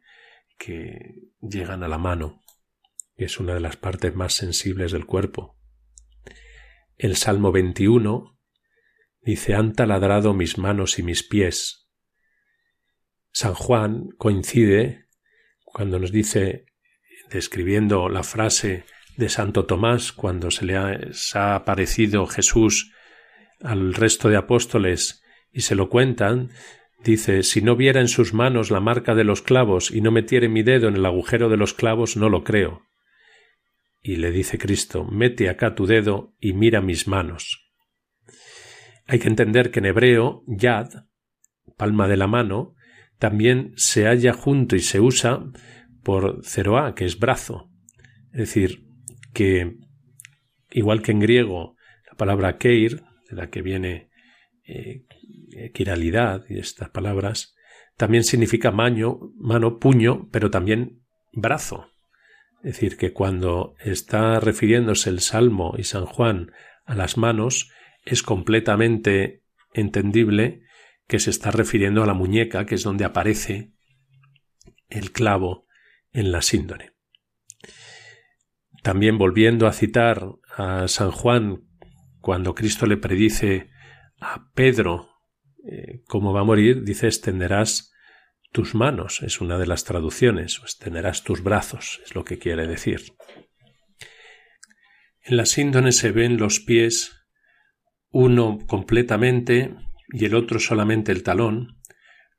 llegan 1.41 1.83
a 1.83 1.87
la 1.87 1.97
mano, 1.97 2.43
que 3.17 3.25
es 3.25 3.39
una 3.39 3.53
de 3.53 3.59
las 3.59 3.77
partes 3.77 4.15
más 4.15 4.33
sensibles 4.33 4.91
del 4.91 5.05
cuerpo. 5.05 5.57
El 6.97 7.15
Salmo 7.17 7.51
21 7.51 8.39
dice 9.21 9.55
han 9.55 9.73
taladrado 9.73 10.33
mis 10.33 10.57
manos 10.57 10.99
y 10.99 11.03
mis 11.03 11.23
pies. 11.23 11.89
San 13.31 13.53
Juan 13.53 14.09
coincide 14.17 15.07
cuando 15.75 15.99
nos 15.99 16.11
dice, 16.13 16.67
describiendo 17.29 18.07
la 18.07 18.23
frase 18.23 18.85
de 19.17 19.27
Santo 19.27 19.65
Tomás, 19.65 20.13
cuando 20.13 20.51
se 20.51 20.65
le 20.65 20.77
ha, 20.77 21.55
aparecido 21.55 22.27
Jesús 22.27 22.93
al 23.61 23.93
resto 23.93 24.29
de 24.29 24.37
apóstoles 24.37 25.21
y 25.51 25.61
se 25.61 25.75
lo 25.75 25.89
cuentan, 25.89 26.51
dice 27.05 27.43
Si 27.43 27.61
no 27.61 27.75
viera 27.75 28.01
en 28.01 28.07
sus 28.07 28.33
manos 28.33 28.71
la 28.71 28.81
marca 28.81 29.15
de 29.15 29.23
los 29.23 29.41
clavos 29.41 29.91
y 29.91 30.01
no 30.01 30.11
metiere 30.11 30.49
mi 30.49 30.63
dedo 30.63 30.87
en 30.87 30.95
el 30.95 31.05
agujero 31.05 31.49
de 31.49 31.57
los 31.57 31.73
clavos, 31.73 32.17
no 32.17 32.29
lo 32.29 32.43
creo. 32.43 32.81
Y 34.01 34.17
le 34.17 34.31
dice 34.31 34.57
Cristo 34.57 35.05
Mete 35.05 35.49
acá 35.49 35.75
tu 35.75 35.85
dedo 35.85 36.35
y 36.39 36.53
mira 36.53 36.81
mis 36.81 37.07
manos. 37.07 37.71
Hay 39.07 39.19
que 39.19 39.27
entender 39.27 39.71
que 39.71 39.79
en 39.79 39.85
hebreo, 39.85 40.43
yad, 40.47 40.89
palma 41.77 42.07
de 42.07 42.17
la 42.17 42.27
mano, 42.27 42.73
también 43.19 43.73
se 43.75 44.05
halla 44.05 44.33
junto 44.33 44.75
y 44.75 44.79
se 44.79 44.99
usa 44.99 45.45
por 46.03 46.43
ceroa, 46.43 46.95
que 46.95 47.05
es 47.05 47.19
brazo. 47.19 47.69
Es 48.31 48.39
decir, 48.39 48.85
que, 49.33 49.77
igual 50.71 51.01
que 51.01 51.11
en 51.11 51.19
griego, 51.19 51.75
la 52.09 52.17
palabra 52.17 52.57
keir, 52.57 53.03
de 53.29 53.35
la 53.35 53.49
que 53.49 53.61
viene 53.61 54.09
eh, 54.67 55.04
quiralidad 55.73 56.45
y 56.49 56.59
estas 56.59 56.89
palabras, 56.89 57.55
también 57.97 58.23
significa 58.23 58.71
mano, 58.71 59.31
puño, 59.79 60.27
pero 60.31 60.51
también 60.51 61.01
brazo. 61.31 61.89
Es 62.63 62.73
decir, 62.73 62.97
que 62.97 63.13
cuando 63.13 63.75
está 63.79 64.39
refiriéndose 64.39 65.09
el 65.09 65.21
Salmo 65.21 65.75
y 65.77 65.83
San 65.83 66.05
Juan 66.05 66.51
a 66.85 66.95
las 66.95 67.17
manos, 67.17 67.71
es 68.03 68.23
completamente 68.23 69.43
entendible 69.73 70.63
que 71.07 71.19
se 71.19 71.29
está 71.29 71.51
refiriendo 71.51 72.03
a 72.03 72.07
la 72.07 72.13
muñeca, 72.13 72.65
que 72.65 72.75
es 72.75 72.83
donde 72.83 73.05
aparece 73.05 73.71
el 74.89 75.11
clavo 75.11 75.67
en 76.11 76.31
la 76.31 76.41
síndone. 76.41 76.91
También 78.81 79.17
volviendo 79.17 79.67
a 79.67 79.73
citar 79.73 80.27
a 80.57 80.87
San 80.87 81.11
Juan 81.11 81.63
cuando 82.19 82.55
Cristo 82.55 82.85
le 82.85 82.97
predice 82.97 83.69
a 84.19 84.49
Pedro 84.53 85.14
eh, 85.67 86.03
cómo 86.07 86.33
va 86.33 86.41
a 86.41 86.45
morir, 86.45 86.83
dice 86.83 87.07
extenderás 87.07 87.91
tus 88.51 88.75
manos, 88.75 89.21
es 89.21 89.41
una 89.41 89.57
de 89.57 89.67
las 89.67 89.83
traducciones, 89.83 90.59
o 90.59 90.63
extenderás 90.63 91.23
tus 91.23 91.43
brazos, 91.43 92.01
es 92.05 92.15
lo 92.15 92.23
que 92.23 92.37
quiere 92.37 92.67
decir. 92.67 93.01
En 95.21 95.37
la 95.37 95.45
síndone 95.45 95.91
se 95.91 96.11
ven 96.11 96.37
los 96.37 96.59
pies, 96.59 97.25
uno 98.11 98.59
completamente 98.67 99.75
y 100.09 100.25
el 100.25 100.35
otro 100.35 100.59
solamente 100.59 101.11
el 101.11 101.23
talón, 101.23 101.81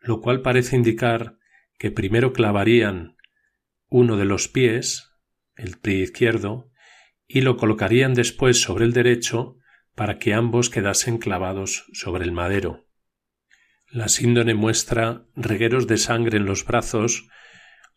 lo 0.01 0.21
cual 0.21 0.41
parece 0.41 0.77
indicar 0.77 1.37
que 1.79 1.91
primero 1.91 2.33
clavarían 2.33 3.17
uno 3.89 4.17
de 4.17 4.25
los 4.25 4.49
pies, 4.49 5.11
el 5.57 5.79
pie 5.79 5.97
izquierdo, 5.97 6.71
y 7.27 7.41
lo 7.41 7.57
colocarían 7.57 8.15
después 8.15 8.61
sobre 8.61 8.85
el 8.85 8.93
derecho 8.93 9.59
para 9.95 10.19
que 10.19 10.33
ambos 10.33 10.71
quedasen 10.71 11.19
clavados 11.19 11.87
sobre 11.93 12.25
el 12.25 12.33
madero. 12.33 12.86
La 13.91 14.09
síndone 14.09 14.55
muestra 14.55 15.25
regueros 15.37 15.87
de 15.87 15.97
sangre 15.97 16.39
en 16.39 16.47
los 16.47 16.65
brazos 16.65 17.29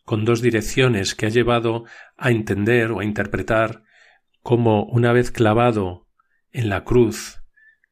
con 0.04 0.24
dos 0.24 0.40
direcciones 0.40 1.14
que 1.14 1.26
ha 1.26 1.30
llevado 1.30 1.84
a 2.16 2.30
entender 2.30 2.92
o 2.92 3.00
a 3.00 3.04
interpretar 3.04 3.82
cómo 4.42 4.84
una 4.84 5.12
vez 5.12 5.30
clavado 5.30 6.08
en 6.52 6.68
la 6.68 6.84
cruz, 6.84 7.42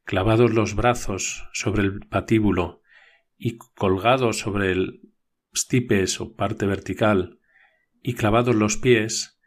clavados 0.05 0.53
los 0.53 0.75
brazos 0.75 1.49
sobre 1.53 1.83
el 1.83 2.01
patíbulo 2.01 2.83
y 3.37 3.59
colgados 3.59 4.39
sobre 4.39 4.73
el 4.73 5.01
stipes 5.55 6.21
o 6.21 6.35
parte 6.35 6.67
vertical 6.67 7.39
y 8.03 8.15
clavados 8.15 8.55
los 8.55 8.77
pies, 8.77 9.39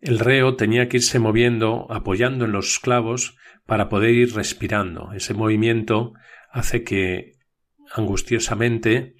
el 0.00 0.18
reo 0.18 0.56
tenía 0.56 0.88
que 0.88 0.98
irse 0.98 1.18
moviendo, 1.18 1.90
apoyando 1.90 2.44
en 2.44 2.52
los 2.52 2.78
clavos, 2.78 3.36
para 3.64 3.88
poder 3.88 4.10
ir 4.10 4.34
respirando. 4.34 5.12
Ese 5.12 5.34
movimiento 5.34 6.12
hace 6.50 6.84
que 6.84 7.35
angustiosamente 7.94 9.16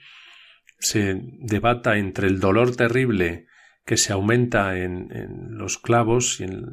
se 0.78 1.20
debata 1.40 1.96
entre 1.96 2.28
el 2.28 2.40
dolor 2.40 2.76
terrible 2.76 3.46
que 3.84 3.96
se 3.96 4.12
aumenta 4.12 4.78
en, 4.78 5.08
los 5.56 5.78
clavos 5.78 6.40
y 6.40 6.44
en 6.44 6.66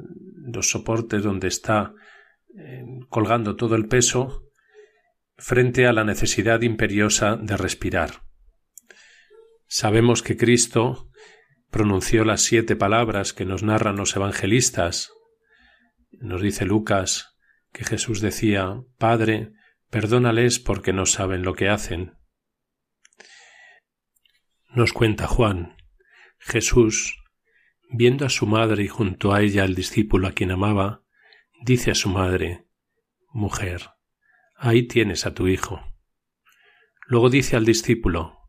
los 0.52 0.70
soportes 0.70 1.24
donde 1.24 1.48
está 1.48 1.94
colgando 3.10 3.56
todo 3.56 3.76
el 3.76 3.88
peso 3.88 4.44
frente 5.38 5.88
a 5.88 5.94
la 5.94 6.04
necesidad 6.04 6.62
imperiosa 6.62 7.36
de 7.38 7.58
respirar. 7.58 8.24
Sabemos 9.68 10.22
que 10.22 10.38
Cristo 10.38 11.10
pronunció 11.70 12.24
las 12.24 12.44
siete 12.44 12.76
palabras 12.76 13.34
que 13.34 13.46
nos 13.46 13.64
narran 13.64 13.96
los 13.96 14.16
evangelistas. 14.16 15.12
Nos 16.12 16.42
dice 16.42 16.66
Lucas 16.66 17.36
que 17.72 17.84
Jesús 17.84 18.22
decía 18.22 18.82
Padre, 18.98 19.54
perdónales 19.94 20.58
porque 20.58 20.92
no 20.92 21.06
saben 21.06 21.44
lo 21.44 21.54
que 21.54 21.70
hacen. 21.70 22.18
Nos 24.70 24.92
cuenta 24.92 25.28
Juan 25.28 25.78
Jesús, 26.40 27.24
viendo 27.92 28.26
a 28.26 28.30
su 28.30 28.48
madre 28.48 28.86
y 28.86 28.88
junto 28.88 29.36
a 29.36 29.42
ella 29.42 29.62
al 29.62 29.76
discípulo 29.76 30.28
a 30.28 30.32
quien 30.32 30.50
amaba, 30.50 31.04
dice 31.62 31.92
a 31.92 31.96
su 31.96 32.10
madre 32.10 32.66
Mujer, 33.30 33.92
ahí 34.56 34.88
tienes 34.88 35.28
a 35.28 35.36
tu 35.36 35.48
hijo. 35.48 35.80
Luego 37.06 37.30
dice 37.30 37.56
al 37.56 37.66
discípulo 37.66 38.40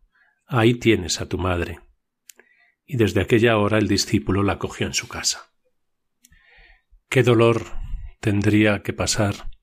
Ahí 0.47 0.75
tienes 0.75 1.21
a 1.21 1.29
tu 1.29 1.37
madre 1.37 1.79
y 2.87 2.97
desde 2.97 3.21
aquella 3.21 3.59
hora 3.59 3.77
el 3.77 3.89
discípulo 3.89 4.43
la 4.43 4.59
cogió 4.59 4.87
en 4.87 4.95
su 4.95 5.09
casa. 5.09 5.53
Qué 7.11 7.23
dolor 7.23 7.67
tendría 8.21 8.83
que 8.83 8.95
pasar 8.95 9.54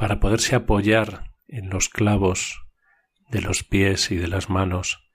para 0.00 0.18
poderse 0.18 0.56
apoyar 0.56 1.34
en 1.46 1.68
los 1.68 1.90
clavos 1.90 2.64
de 3.28 3.42
los 3.42 3.64
pies 3.64 4.10
y 4.10 4.16
de 4.16 4.28
las 4.28 4.48
manos 4.48 5.06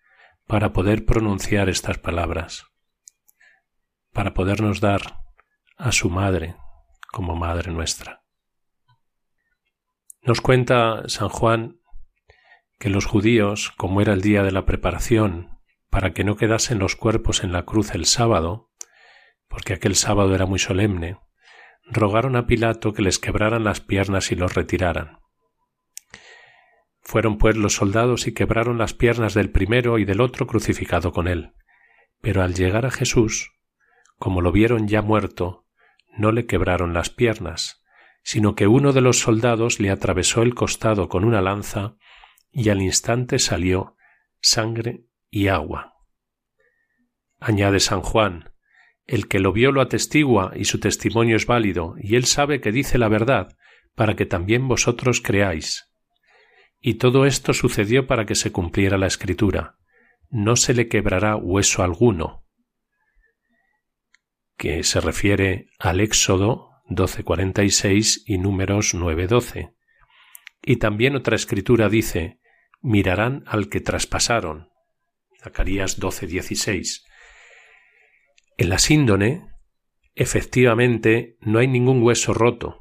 para 0.46 0.74
poder 0.74 1.06
pronunciar 1.06 1.70
estas 1.70 1.98
palabras, 1.98 2.68
para 4.14 4.36
podernos 4.36 4.82
dar 4.82 5.24
a 5.76 5.92
su 5.92 6.12
madre 6.12 6.56
como 7.12 7.36
madre 7.36 7.72
nuestra. 7.72 8.22
Nos 10.22 10.40
cuenta 10.40 11.02
San 11.08 11.30
Juan 11.30 11.80
que 12.78 12.92
los 12.92 13.08
judíos, 13.08 13.72
como 13.78 14.02
era 14.02 14.14
el 14.14 14.22
día 14.22 14.44
de 14.44 14.52
la 14.52 14.68
preparación 14.68 15.58
para 15.90 16.14
que 16.14 16.24
no 16.24 16.38
quedasen 16.38 16.78
los 16.78 16.96
cuerpos 16.96 17.44
en 17.44 17.52
la 17.52 17.66
cruz 17.66 17.96
el 17.96 18.06
sábado, 18.06 18.70
porque 19.48 19.74
aquel 19.74 19.96
sábado 19.96 20.36
era 20.36 20.46
muy 20.46 20.60
solemne, 20.60 21.18
rogaron 21.86 22.36
a 22.36 22.48
Pilato 22.48 22.94
que 22.94 23.02
les 23.02 23.20
quebraran 23.20 23.64
las 23.64 23.82
piernas 23.82 24.32
y 24.32 24.36
los 24.36 24.54
retiraran. 24.54 25.20
Fueron 27.02 27.38
pues 27.38 27.56
los 27.56 27.76
soldados 27.76 28.28
y 28.28 28.34
quebraron 28.34 28.78
las 28.78 28.94
piernas 28.94 29.34
del 29.34 29.52
primero 29.52 30.00
y 30.00 30.06
del 30.06 30.22
otro 30.22 30.48
crucificado 30.48 31.12
con 31.12 31.28
él. 31.28 31.54
Pero 32.20 32.42
al 32.42 32.56
llegar 32.56 32.86
a 32.86 32.92
Jesús, 32.92 33.52
como 34.18 34.42
lo 34.42 34.52
vieron 34.52 34.88
ya 34.88 35.04
muerto, 35.04 35.68
no 36.18 36.32
le 36.32 36.48
quebraron 36.48 36.94
las 36.94 37.12
piernas, 37.12 37.84
sino 38.24 38.56
que 38.56 38.66
uno 38.66 38.92
de 38.92 39.02
los 39.02 39.20
soldados 39.20 39.80
le 39.80 39.92
atravesó 39.92 40.42
el 40.42 40.56
costado 40.56 41.10
con 41.10 41.24
una 41.24 41.42
lanza 41.42 41.96
y 42.52 42.70
al 42.70 42.82
instante 42.82 43.38
salió 43.38 43.98
sangre 44.42 45.06
y 45.30 45.48
agua. 45.48 45.94
Añade 47.40 47.80
San 47.80 48.02
Juan, 48.02 48.55
el 49.08 49.28
que 49.28 49.40
lo 49.40 49.54
vio 49.54 49.72
lo 49.72 49.82
atestigua 49.82 50.54
y 50.56 50.66
su 50.66 50.80
testimonio 50.80 51.36
es 51.36 51.46
válido, 51.46 51.96
y 52.00 52.16
él 52.16 52.26
sabe 52.26 52.62
que 52.62 52.72
dice 52.72 52.98
la 52.98 53.08
verdad, 53.08 53.56
para 53.96 54.16
que 54.16 54.26
también 54.26 54.68
vosotros 54.68 55.22
creáis. 55.22 55.92
Y 56.80 56.96
todo 56.96 57.26
esto 57.26 57.54
sucedió 57.54 58.08
para 58.08 58.26
que 58.26 58.36
se 58.36 58.52
cumpliera 58.52 58.98
la 58.98 59.08
escritura. 59.08 59.78
No 60.30 60.56
se 60.56 60.74
le 60.74 60.88
quebrará 60.88 61.36
hueso 61.36 61.84
alguno. 61.84 62.46
Que 64.58 64.84
se 64.84 65.02
refiere 65.02 65.68
al 65.80 66.00
Éxodo 66.00 66.70
12:46 66.90 68.24
y 68.26 68.38
números 68.38 68.94
9:12. 68.94 69.74
Y 70.62 70.78
también 70.78 71.16
otra 71.16 71.36
escritura 71.36 71.90
dice, 71.90 72.40
mirarán 72.82 73.44
al 73.48 73.70
que 73.70 73.82
traspasaron. 73.82 74.70
Zacarías 75.42 76.00
12:16. 76.00 77.04
En 78.58 78.70
la 78.70 78.80
síndone, 78.80 79.48
efectivamente, 80.16 81.38
no 81.42 81.60
hay 81.60 81.68
ningún 81.68 82.02
hueso 82.02 82.34
roto. 82.34 82.80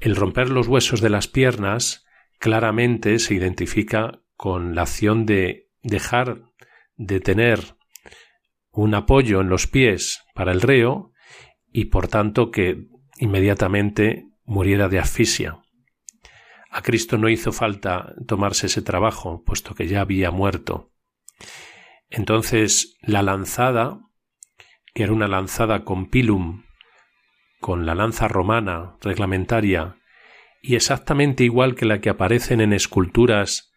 El 0.00 0.16
romper 0.16 0.48
los 0.48 0.68
huesos 0.68 1.00
de 1.00 1.10
las 1.10 1.28
piernas 1.28 2.04
claramente 2.38 3.18
se 3.18 3.34
identifica 3.34 4.22
con 4.36 4.74
la 4.74 4.82
acción 4.82 5.26
de 5.26 5.70
dejar 5.82 6.42
de 6.96 7.20
tener 7.20 7.76
un 8.70 8.94
apoyo 8.94 9.40
en 9.40 9.48
los 9.48 9.66
pies 9.66 10.22
para 10.34 10.52
el 10.52 10.60
reo 10.60 11.12
y 11.70 11.86
por 11.86 12.08
tanto 12.08 12.50
que 12.50 12.88
inmediatamente 13.18 14.28
muriera 14.44 14.88
de 14.88 14.98
asfixia. 14.98 15.62
A 16.70 16.82
Cristo 16.82 17.18
no 17.18 17.28
hizo 17.28 17.52
falta 17.52 18.14
tomarse 18.26 18.66
ese 18.66 18.80
trabajo, 18.80 19.44
puesto 19.44 19.74
que 19.74 19.86
ya 19.86 20.00
había 20.00 20.30
muerto. 20.30 20.90
Entonces 22.08 22.96
la 23.02 23.22
lanzada, 23.22 24.00
que 24.94 25.04
era 25.04 25.12
una 25.12 25.28
lanzada 25.28 25.84
con 25.84 26.06
pilum, 26.06 26.64
con 27.60 27.86
la 27.86 27.94
lanza 27.94 28.28
romana 28.28 28.96
reglamentaria, 29.00 29.96
y 30.62 30.76
exactamente 30.76 31.44
igual 31.44 31.74
que 31.74 31.86
la 31.86 32.00
que 32.00 32.10
aparecen 32.10 32.60
en 32.60 32.72
esculturas 32.72 33.72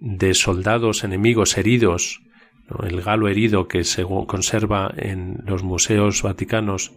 de 0.00 0.34
soldados 0.34 1.04
enemigos 1.04 1.56
heridos, 1.58 2.20
el 2.82 3.00
galo 3.00 3.28
herido 3.28 3.66
que 3.66 3.84
se 3.84 4.04
conserva 4.04 4.92
en 4.96 5.38
los 5.46 5.62
museos 5.62 6.22
vaticanos, 6.22 6.92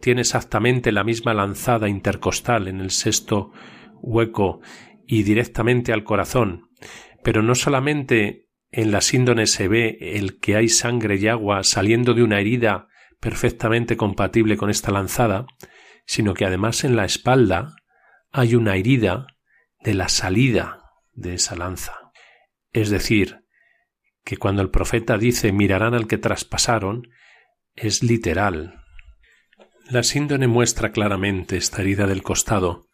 tiene 0.00 0.22
exactamente 0.22 0.92
la 0.92 1.04
misma 1.04 1.32
lanzada 1.32 1.88
intercostal 1.88 2.68
en 2.68 2.80
el 2.80 2.90
sexto 2.90 3.52
hueco 4.00 4.60
y 5.06 5.22
directamente 5.22 5.92
al 5.92 6.04
corazón. 6.04 6.68
Pero 7.22 7.42
no 7.42 7.54
solamente 7.54 8.48
en 8.72 8.90
la 8.90 9.00
síndone 9.00 9.46
se 9.46 9.68
ve 9.68 9.96
el 10.00 10.40
que 10.40 10.56
hay 10.56 10.68
sangre 10.68 11.16
y 11.16 11.28
agua 11.28 11.62
saliendo 11.62 12.14
de 12.14 12.24
una 12.24 12.40
herida 12.40 12.88
perfectamente 13.22 13.96
compatible 13.96 14.56
con 14.56 14.68
esta 14.68 14.90
lanzada, 14.90 15.46
sino 16.06 16.34
que 16.34 16.44
además 16.44 16.82
en 16.82 16.96
la 16.96 17.04
espalda 17.04 17.76
hay 18.32 18.56
una 18.56 18.74
herida 18.74 19.28
de 19.80 19.94
la 19.94 20.08
salida 20.08 20.90
de 21.12 21.34
esa 21.34 21.54
lanza. 21.54 21.94
Es 22.72 22.90
decir, 22.90 23.44
que 24.24 24.36
cuando 24.36 24.60
el 24.60 24.70
profeta 24.70 25.18
dice 25.18 25.52
mirarán 25.52 25.94
al 25.94 26.08
que 26.08 26.18
traspasaron, 26.18 27.10
es 27.76 28.02
literal. 28.02 28.82
La 29.88 30.02
síndone 30.02 30.48
muestra 30.48 30.90
claramente 30.90 31.56
esta 31.56 31.82
herida 31.82 32.08
del 32.08 32.24
costado, 32.24 32.88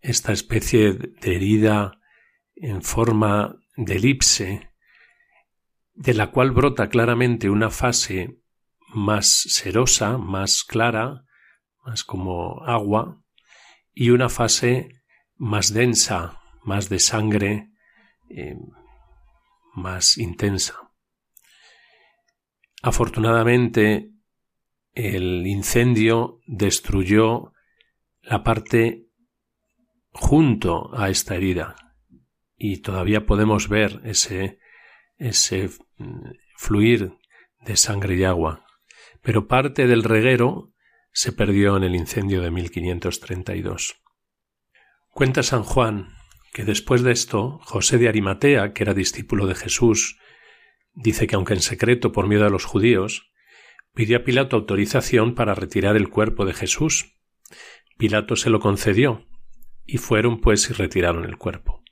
esta 0.00 0.32
especie 0.32 0.94
de 0.94 1.36
herida 1.36 2.00
en 2.56 2.80
forma 2.80 3.56
de 3.76 3.96
elipse, 3.96 4.70
de 5.92 6.14
la 6.14 6.30
cual 6.30 6.50
brota 6.50 6.88
claramente 6.88 7.50
una 7.50 7.68
fase 7.68 8.38
más 8.94 9.26
serosa, 9.48 10.18
más 10.18 10.62
clara, 10.64 11.24
más 11.84 12.04
como 12.04 12.64
agua, 12.64 13.20
y 13.92 14.10
una 14.10 14.28
fase 14.28 15.02
más 15.36 15.72
densa, 15.72 16.40
más 16.62 16.88
de 16.88 16.98
sangre, 16.98 17.70
eh, 18.30 18.56
más 19.74 20.16
intensa. 20.18 20.74
Afortunadamente, 22.82 24.10
el 24.92 25.46
incendio 25.46 26.40
destruyó 26.46 27.52
la 28.22 28.42
parte 28.42 29.08
junto 30.12 30.96
a 30.96 31.10
esta 31.10 31.34
herida 31.34 31.74
y 32.56 32.78
todavía 32.78 33.26
podemos 33.26 33.68
ver 33.68 34.00
ese, 34.04 34.58
ese 35.16 35.70
mm, 35.98 36.30
fluir 36.56 37.14
de 37.60 37.76
sangre 37.76 38.16
y 38.16 38.24
agua. 38.24 38.63
Pero 39.24 39.48
parte 39.48 39.88
del 39.88 40.04
reguero 40.04 40.72
se 41.10 41.32
perdió 41.32 41.76
en 41.76 41.82
el 41.82 41.96
incendio 41.96 42.42
de 42.42 42.50
1532. 42.50 43.96
Cuenta 45.08 45.42
San 45.42 45.64
Juan 45.64 46.10
que 46.52 46.64
después 46.64 47.02
de 47.02 47.10
esto, 47.10 47.58
José 47.64 47.98
de 47.98 48.08
Arimatea, 48.08 48.72
que 48.72 48.84
era 48.84 48.94
discípulo 48.94 49.48
de 49.48 49.56
Jesús, 49.56 50.20
dice 50.92 51.26
que 51.26 51.34
aunque 51.34 51.54
en 51.54 51.62
secreto 51.62 52.12
por 52.12 52.28
miedo 52.28 52.46
a 52.46 52.50
los 52.50 52.64
judíos, 52.64 53.32
pidió 53.92 54.18
a 54.18 54.24
Pilato 54.24 54.54
autorización 54.54 55.34
para 55.34 55.54
retirar 55.54 55.96
el 55.96 56.10
cuerpo 56.10 56.44
de 56.44 56.52
Jesús. 56.52 57.16
Pilato 57.98 58.36
se 58.36 58.50
lo 58.50 58.60
concedió, 58.60 59.26
y 59.84 59.98
fueron 59.98 60.40
pues 60.40 60.70
y 60.70 60.74
retiraron 60.74 61.24
el 61.24 61.38
cuerpo. 61.38 61.82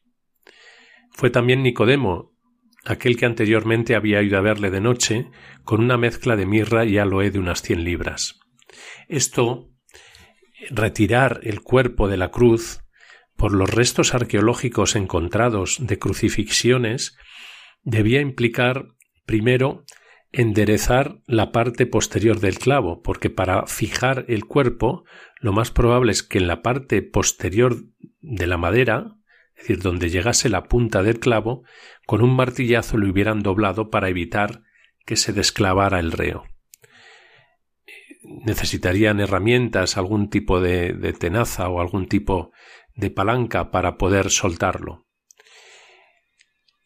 Fue 1.11 1.31
también 1.31 1.65
Nicodemo, 1.65 2.32
aquel 2.85 3.17
que 3.17 3.27
anteriormente 3.27 3.95
había 3.95 4.23
ido 4.23 4.39
a 4.39 4.43
verle 4.43 4.71
de 4.71 4.81
noche, 4.81 5.31
con 5.65 5.81
una 5.81 5.97
mezcla 5.97 6.37
de 6.37 6.47
mirra 6.47 6.85
y 6.85 6.99
aloe 6.99 7.31
de 7.31 7.39
unas 7.39 7.63
cien 7.63 7.85
libras. 7.85 8.41
Esto, 9.09 9.71
retirar 10.71 11.41
el 11.45 11.61
cuerpo 11.61 12.09
de 12.09 12.17
la 12.17 12.31
cruz, 12.31 12.81
por 13.37 13.53
los 13.53 13.71
restos 13.71 14.15
arqueológicos 14.15 14.95
encontrados 14.95 15.79
de 15.81 15.99
crucifixiones, 15.99 17.17
debía 17.83 18.21
implicar, 18.21 18.89
primero, 19.27 19.85
enderezar 20.33 21.19
la 21.27 21.53
parte 21.53 21.87
posterior 21.87 22.41
del 22.41 22.59
clavo, 22.59 23.03
porque 23.03 23.31
para 23.31 23.67
fijar 23.67 24.25
el 24.29 24.45
cuerpo, 24.45 25.05
lo 25.41 25.53
más 25.53 25.71
probable 25.71 26.13
es 26.13 26.23
que 26.23 26.39
en 26.39 26.47
la 26.47 26.63
parte 26.63 27.03
posterior 27.03 27.85
de 28.21 28.47
la 28.47 28.57
madera, 28.57 29.17
es 29.63 29.69
decir, 29.69 29.83
donde 29.83 30.11
llegase 30.11 30.49
la 30.49 30.65
punta 30.65 31.03
del 31.03 31.21
clavo, 31.21 31.63
con 32.07 32.23
un 32.23 32.35
martillazo 32.35 32.97
lo 32.97 33.09
hubieran 33.09 33.41
doblado 33.41 33.91
para 33.91 34.09
evitar 34.09 34.63
que 35.07 35.17
se 35.17 35.33
desclavara 35.33 36.01
el 36.01 36.13
reo 36.13 36.45
necesitarían 38.23 39.21
herramientas, 39.21 39.97
algún 39.97 40.31
tipo 40.31 40.61
de, 40.61 41.15
tenaza 41.19 41.69
o 41.69 41.81
algún 41.81 42.07
tipo 42.07 42.53
de 42.95 43.11
palanca 43.11 43.71
para 43.71 43.97
poder 43.97 44.31
soltarlo. 44.31 45.07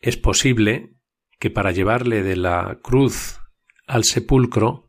Es 0.00 0.16
posible 0.16 0.94
que 1.38 1.50
para 1.50 1.72
llevarle 1.72 2.22
de 2.22 2.36
la 2.36 2.78
cruz 2.82 3.40
al 3.86 4.04
sepulcro 4.04 4.88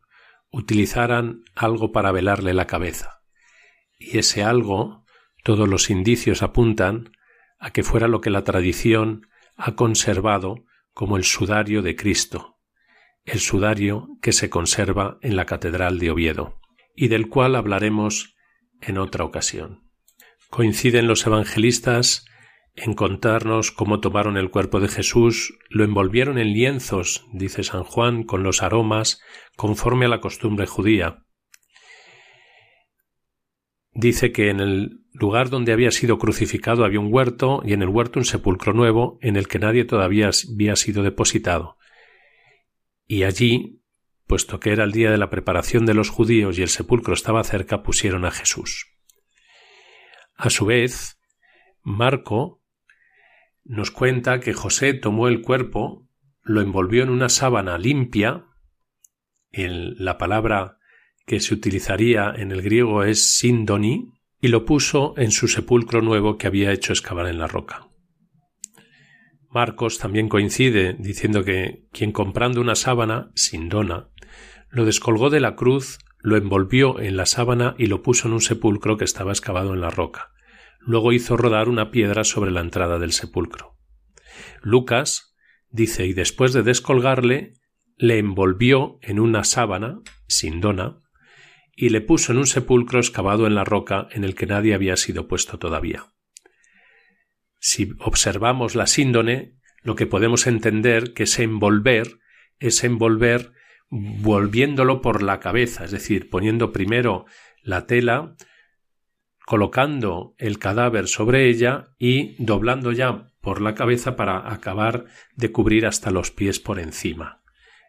utilizaran 0.52 1.44
algo 1.56 1.92
para 1.92 2.12
velarle 2.12 2.54
la 2.54 2.68
cabeza. 2.68 3.22
Y 3.98 4.18
ese 4.20 4.44
algo, 4.44 5.06
todos 5.44 5.68
los 5.68 5.90
indicios 5.90 6.44
apuntan 6.44 7.12
a 7.60 7.72
que 7.72 7.84
fuera 7.84 8.08
lo 8.08 8.22
que 8.22 8.30
la 8.30 8.44
tradición 8.44 9.28
ha 9.56 9.76
conservado 9.76 10.66
como 10.94 11.18
el 11.18 11.24
sudario 11.24 11.82
de 11.82 11.96
Cristo, 11.96 12.58
el 13.24 13.40
sudario 13.40 14.10
que 14.22 14.32
se 14.32 14.50
conserva 14.50 15.18
en 15.22 15.36
la 15.36 15.46
Catedral 15.46 16.00
de 16.00 16.12
Oviedo, 16.12 16.60
y 16.96 17.08
del 17.08 17.30
cual 17.30 17.56
hablaremos 17.56 18.36
en 18.82 18.98
otra 18.98 19.26
ocasión. 19.26 19.84
Coinciden 20.50 21.08
los 21.08 21.26
evangelistas 21.26 22.26
en 22.78 22.94
contarnos 22.94 23.72
cómo 23.72 24.00
tomaron 24.00 24.38
el 24.38 24.52
cuerpo 24.52 24.80
de 24.80 24.88
Jesús, 24.88 25.58
lo 25.70 25.84
envolvieron 25.84 26.38
en 26.38 26.54
lienzos, 26.54 27.26
dice 27.34 27.64
San 27.64 27.84
Juan, 27.84 28.24
con 28.24 28.44
los 28.44 28.62
aromas, 28.62 29.20
conforme 29.56 30.06
a 30.06 30.10
la 30.10 30.22
costumbre 30.22 30.68
judía. 30.68 31.26
Dice 33.98 34.32
que 34.32 34.50
en 34.50 34.62
el 34.62 35.02
lugar 35.12 35.50
donde 35.50 35.74
había 35.74 35.92
sido 35.92 36.18
crucificado 36.18 36.86
había 36.86 37.00
un 37.00 37.12
huerto 37.12 37.62
y 37.66 37.74
en 37.74 37.82
el 37.82 37.90
huerto 37.90 38.20
un 38.20 38.26
sepulcro 38.26 38.72
nuevo 38.72 39.18
en 39.22 39.36
el 39.36 39.50
que 39.50 39.60
nadie 39.60 39.84
todavía 39.84 40.30
había 40.30 40.76
sido 40.76 41.04
depositado 41.04 41.78
y 43.08 43.24
allí, 43.24 43.82
puesto 44.28 44.60
que 44.60 44.72
era 44.72 44.84
el 44.84 44.92
día 44.92 45.10
de 45.10 45.18
la 45.18 45.30
preparación 45.30 45.86
de 45.86 45.94
los 45.94 46.10
judíos 46.10 46.60
y 46.60 46.62
el 46.62 46.70
sepulcro 46.70 47.14
estaba 47.14 47.44
cerca, 47.44 47.82
pusieron 47.82 48.26
a 48.26 48.32
Jesús. 48.32 48.94
A 50.36 50.50
su 50.50 50.66
vez, 50.66 51.18
Marco 51.82 52.62
nos 53.64 53.92
cuenta 53.92 54.40
que 54.40 54.54
José 54.54 54.94
tomó 54.94 55.28
el 55.28 55.42
cuerpo, 55.42 56.08
lo 56.44 56.62
envolvió 56.62 57.04
en 57.04 57.10
una 57.10 57.30
sábana 57.30 57.78
limpia, 57.78 58.46
en 59.52 59.96
la 60.04 60.18
palabra 60.18 60.77
que 61.28 61.42
se 61.42 61.54
utilizaría 61.54 62.34
en 62.36 62.52
el 62.52 62.62
griego 62.62 63.04
es 63.04 63.36
sindoni, 63.38 64.14
y 64.40 64.48
lo 64.48 64.66
puso 64.66 65.14
en 65.18 65.32
su 65.32 65.48
sepulcro 65.48 66.02
nuevo 66.02 66.38
que 66.38 66.48
había 66.48 66.72
hecho 66.72 66.94
excavar 66.94 67.28
en 67.28 67.38
la 67.38 67.48
roca. 67.48 67.90
Marcos 69.50 69.98
también 69.98 70.30
coincide 70.30 70.96
diciendo 70.98 71.44
que 71.44 71.86
quien 71.92 72.12
comprando 72.12 72.62
una 72.62 72.76
sábana 72.76 73.32
sin 73.36 73.68
dona 73.68 74.10
lo 74.70 74.86
descolgó 74.86 75.30
de 75.30 75.40
la 75.40 75.56
cruz, 75.56 75.98
lo 76.20 76.38
envolvió 76.38 77.00
en 77.00 77.18
la 77.18 77.26
sábana 77.26 77.76
y 77.78 77.88
lo 77.88 78.04
puso 78.04 78.28
en 78.28 78.34
un 78.34 78.42
sepulcro 78.42 78.98
que 78.98 79.06
estaba 79.06 79.32
excavado 79.32 79.74
en 79.74 79.82
la 79.82 79.90
roca. 79.90 80.32
Luego 80.80 81.12
hizo 81.12 81.36
rodar 81.36 81.68
una 81.68 81.92
piedra 81.92 82.24
sobre 82.24 82.52
la 82.52 82.62
entrada 82.62 83.00
del 83.00 83.12
sepulcro. 83.12 83.78
Lucas 84.62 85.36
dice 85.70 86.06
y 86.06 86.14
después 86.14 86.54
de 86.54 86.64
descolgarle 86.64 87.54
le 87.98 88.20
envolvió 88.20 89.00
en 89.02 89.20
una 89.20 89.44
sábana 89.44 90.00
sin 90.28 90.62
dona 90.62 91.02
y 91.80 91.90
le 91.90 92.02
puso 92.02 92.32
en 92.32 92.40
un 92.40 92.48
sepulcro 92.48 93.00
excavado 93.00 93.46
en 93.46 93.54
la 93.54 93.64
roca 93.64 94.08
en 94.12 94.24
el 94.24 94.34
que 94.34 94.48
nadie 94.48 94.74
había 94.74 94.98
sido 94.98 95.28
puesto 95.28 95.60
todavía. 95.60 96.08
Si 97.60 97.94
observamos 98.00 98.74
la 98.74 98.88
síndone, 98.88 99.60
lo 99.84 99.96
que 99.96 100.08
podemos 100.08 100.48
entender 100.48 101.14
que 101.14 101.24
es 101.24 101.38
envolver 101.38 102.18
es 102.60 102.84
envolver 102.84 103.54
volviéndolo 103.90 105.02
por 105.02 105.22
la 105.22 105.40
cabeza, 105.40 105.86
es 105.86 105.92
decir, 105.92 106.32
poniendo 106.32 106.74
primero 106.74 107.26
la 107.62 107.86
tela, 107.86 108.36
colocando 109.46 110.34
el 110.40 110.58
cadáver 110.58 111.08
sobre 111.08 111.48
ella 111.48 111.90
y 112.00 112.44
doblando 112.44 112.92
ya 112.92 113.28
por 113.40 113.62
la 113.62 113.76
cabeza 113.76 114.16
para 114.16 114.52
acabar 114.52 115.06
de 115.36 115.52
cubrir 115.52 115.86
hasta 115.86 116.10
los 116.10 116.32
pies 116.32 116.60
por 116.60 116.80
encima. 116.80 117.44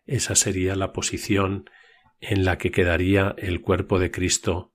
Esa 0.05 0.34
sería 0.34 0.76
la 0.76 0.93
posición 0.93 1.70
en 2.20 2.44
la 2.44 2.58
que 2.58 2.70
quedaría 2.70 3.34
el 3.38 3.60
cuerpo 3.60 3.98
de 3.98 4.10
Cristo 4.10 4.72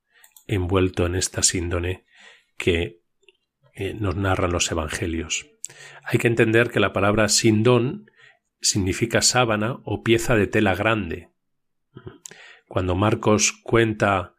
envuelto 0.48 1.06
en 1.06 1.16
esta 1.16 1.44
síndone 1.44 2.06
que 2.58 3.02
eh, 3.74 3.94
nos 3.94 4.16
narran 4.16 4.52
los 4.52 4.72
evangelios. 4.72 5.48
Hay 6.04 6.20
que 6.20 6.28
entender 6.28 6.70
que 6.70 6.80
la 6.80 6.94
palabra 6.94 7.30
sindón 7.30 8.12
significa 8.62 9.22
sábana 9.22 9.80
o 9.84 10.04
pieza 10.04 10.36
de 10.36 10.48
tela 10.48 10.76
grande. 10.76 11.30
Cuando 12.68 12.96
Marcos 12.96 13.52
cuenta 13.64 14.36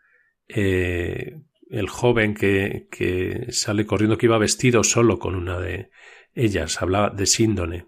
eh, 0.48 1.40
el 1.70 1.88
joven 1.88 2.34
que, 2.34 2.88
que, 2.90 3.46
sale 3.50 3.86
corriendo 3.86 4.18
que 4.18 4.26
iba 4.26 4.38
vestido 4.38 4.84
solo 4.84 5.18
con 5.18 5.34
una 5.34 5.58
de 5.58 5.90
ellas, 6.34 6.80
hablaba 6.82 7.10
de 7.10 7.26
síndone. 7.26 7.86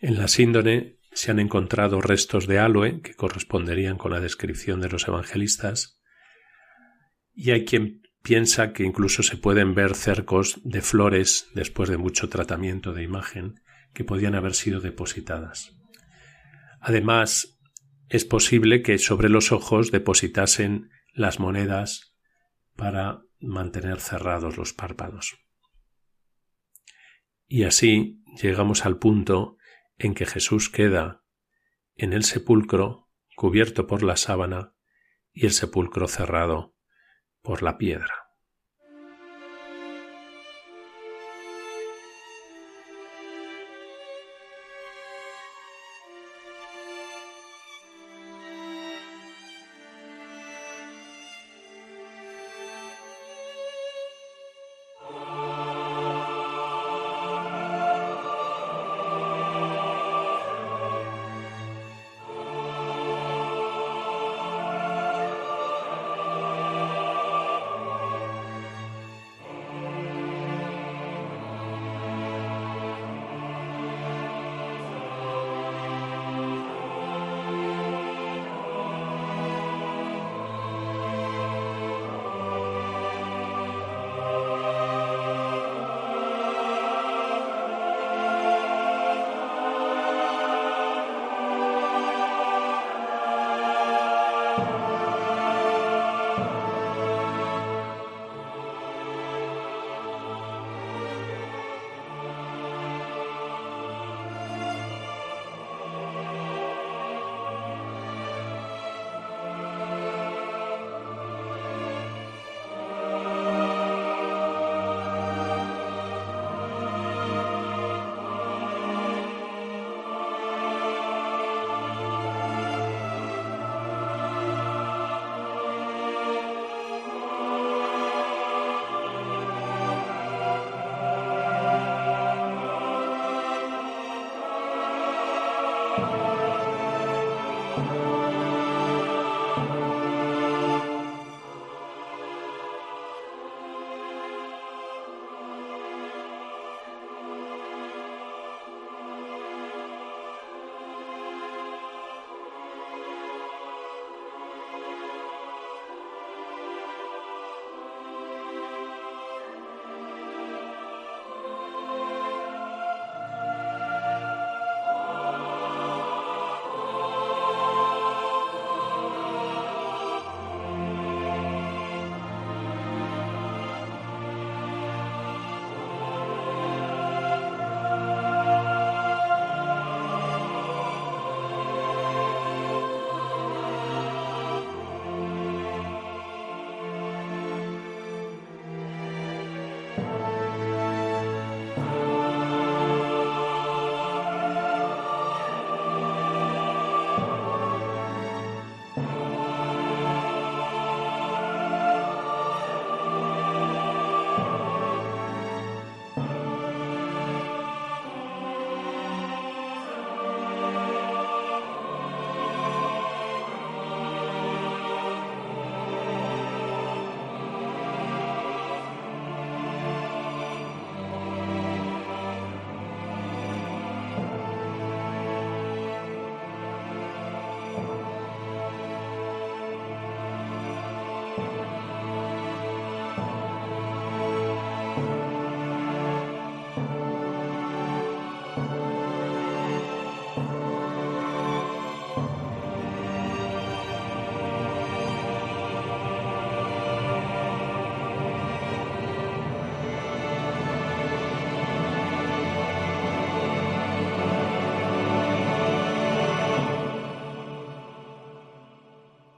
En 0.00 0.16
la 0.16 0.28
síndone 0.28 0.97
se 1.18 1.32
han 1.32 1.40
encontrado 1.40 2.00
restos 2.00 2.46
de 2.46 2.60
aloe 2.60 3.02
que 3.02 3.14
corresponderían 3.14 3.98
con 3.98 4.12
la 4.12 4.20
descripción 4.20 4.80
de 4.80 4.88
los 4.88 5.08
evangelistas 5.08 6.00
y 7.34 7.50
hay 7.50 7.64
quien 7.64 8.02
piensa 8.22 8.72
que 8.72 8.84
incluso 8.84 9.24
se 9.24 9.36
pueden 9.36 9.74
ver 9.74 9.96
cercos 9.96 10.60
de 10.62 10.80
flores 10.80 11.48
después 11.56 11.88
de 11.88 11.96
mucho 11.96 12.28
tratamiento 12.28 12.92
de 12.92 13.02
imagen 13.02 13.60
que 13.94 14.04
podían 14.04 14.36
haber 14.36 14.54
sido 14.54 14.80
depositadas. 14.80 15.76
Además, 16.80 17.58
es 18.08 18.24
posible 18.24 18.82
que 18.82 18.96
sobre 18.98 19.28
los 19.28 19.50
ojos 19.50 19.90
depositasen 19.90 20.88
las 21.12 21.40
monedas 21.40 22.14
para 22.76 23.22
mantener 23.40 23.98
cerrados 23.98 24.56
los 24.56 24.72
párpados. 24.72 25.36
Y 27.48 27.64
así 27.64 28.22
llegamos 28.40 28.86
al 28.86 28.98
punto 28.98 29.57
en 29.98 30.14
que 30.14 30.26
Jesús 30.26 30.70
queda 30.70 31.24
en 31.96 32.12
el 32.12 32.24
sepulcro 32.24 33.08
cubierto 33.36 33.86
por 33.86 34.02
la 34.02 34.16
sábana 34.16 34.74
y 35.32 35.46
el 35.46 35.52
sepulcro 35.52 36.08
cerrado 36.08 36.74
por 37.42 37.62
la 37.62 37.78
piedra. 37.78 38.27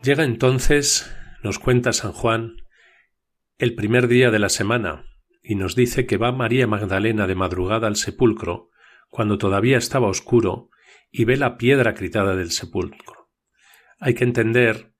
Llega 0.03 0.25
entonces, 0.25 1.15
nos 1.43 1.59
cuenta 1.59 1.93
San 1.93 2.13
Juan, 2.13 2.57
el 3.59 3.75
primer 3.75 4.09
día 4.09 4.31
de 4.31 4.39
la 4.39 4.49
semana, 4.49 5.05
y 5.43 5.57
nos 5.57 5.75
dice 5.77 6.07
que 6.07 6.17
va 6.17 6.33
María 6.33 6.67
Magdalena 6.67 7.27
de 7.27 7.35
madrugada 7.35 7.87
al 7.87 7.97
sepulcro, 7.97 8.71
cuando 9.11 9.37
todavía 9.37 9.77
estaba 9.77 10.09
oscuro, 10.09 10.71
y 11.11 11.27
ve 11.27 11.37
la 11.37 11.59
piedra 11.59 11.93
gritada 11.93 12.35
del 12.35 12.51
sepulcro. 12.51 13.29
Hay 13.99 14.15
que 14.15 14.25
entender 14.25 14.95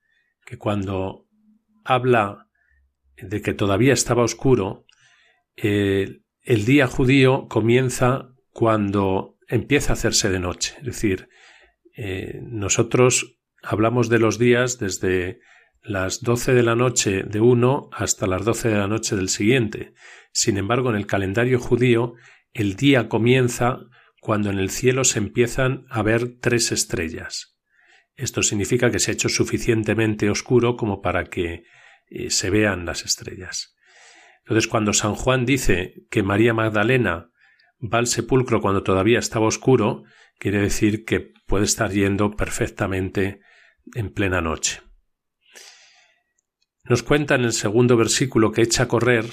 que 0.45 0.59
cuando 0.59 1.25
habla 1.83 2.47
de 3.17 3.41
que 3.41 3.55
todavía 3.55 3.93
estaba 3.93 4.21
oscuro, 4.21 4.85
eh, 5.55 6.21
el 6.43 6.65
día 6.65 6.85
judío 6.85 7.47
comienza 7.47 8.35
cuando 8.51 9.37
empieza 9.47 9.93
a 9.93 9.93
hacerse 9.93 10.29
de 10.29 10.39
noche. 10.39 10.75
Es 10.77 10.85
decir, 10.85 11.27
eh, 11.97 12.39
nosotros 12.43 13.40
hablamos 13.63 14.09
de 14.09 14.19
los 14.19 14.37
días 14.37 14.79
desde 14.79 15.39
las 15.83 16.21
doce 16.21 16.53
de 16.53 16.63
la 16.63 16.75
noche 16.75 17.23
de 17.23 17.41
uno 17.41 17.89
hasta 17.91 18.27
las 18.27 18.45
doce 18.45 18.69
de 18.69 18.77
la 18.77 18.87
noche 18.87 19.15
del 19.15 19.29
siguiente. 19.29 19.93
Sin 20.31 20.57
embargo, 20.57 20.89
en 20.89 20.95
el 20.95 21.07
calendario 21.07 21.59
judío, 21.59 22.13
el 22.53 22.75
día 22.75 23.09
comienza 23.09 23.79
cuando 24.19 24.49
en 24.49 24.59
el 24.59 24.69
cielo 24.69 25.03
se 25.03 25.19
empiezan 25.19 25.85
a 25.89 26.03
ver 26.03 26.37
tres 26.39 26.71
estrellas. 26.71 27.57
Esto 28.15 28.43
significa 28.43 28.91
que 28.91 28.99
se 28.99 29.11
ha 29.11 29.13
hecho 29.13 29.29
suficientemente 29.29 30.29
oscuro 30.29 30.75
como 30.75 31.01
para 31.01 31.25
que 31.25 31.63
eh, 32.07 32.29
se 32.29 32.49
vean 32.49 32.85
las 32.85 33.03
estrellas. 33.03 33.75
Entonces, 34.43 34.67
cuando 34.67 34.93
San 34.93 35.15
Juan 35.15 35.45
dice 35.45 36.05
que 36.09 36.23
María 36.23 36.53
Magdalena 36.53 37.31
va 37.81 37.99
al 37.99 38.07
sepulcro 38.07 38.61
cuando 38.61 38.83
todavía 38.83 39.17
estaba 39.17 39.47
oscuro, 39.47 40.03
quiere 40.37 40.59
decir 40.59 41.03
que 41.05 41.31
puede 41.47 41.65
estar 41.65 41.91
yendo 41.91 42.31
perfectamente 42.31 43.41
en 43.95 44.13
plena 44.13 44.41
noche. 44.41 44.81
Nos 46.83 47.03
cuenta 47.03 47.35
en 47.35 47.41
el 47.41 47.53
segundo 47.53 47.95
versículo 47.97 48.51
que 48.51 48.61
echa 48.61 48.83
a 48.83 48.87
correr, 48.87 49.25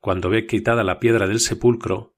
cuando 0.00 0.30
ve 0.30 0.46
quitada 0.46 0.84
la 0.84 0.98
piedra 0.98 1.26
del 1.26 1.40
sepulcro, 1.40 2.16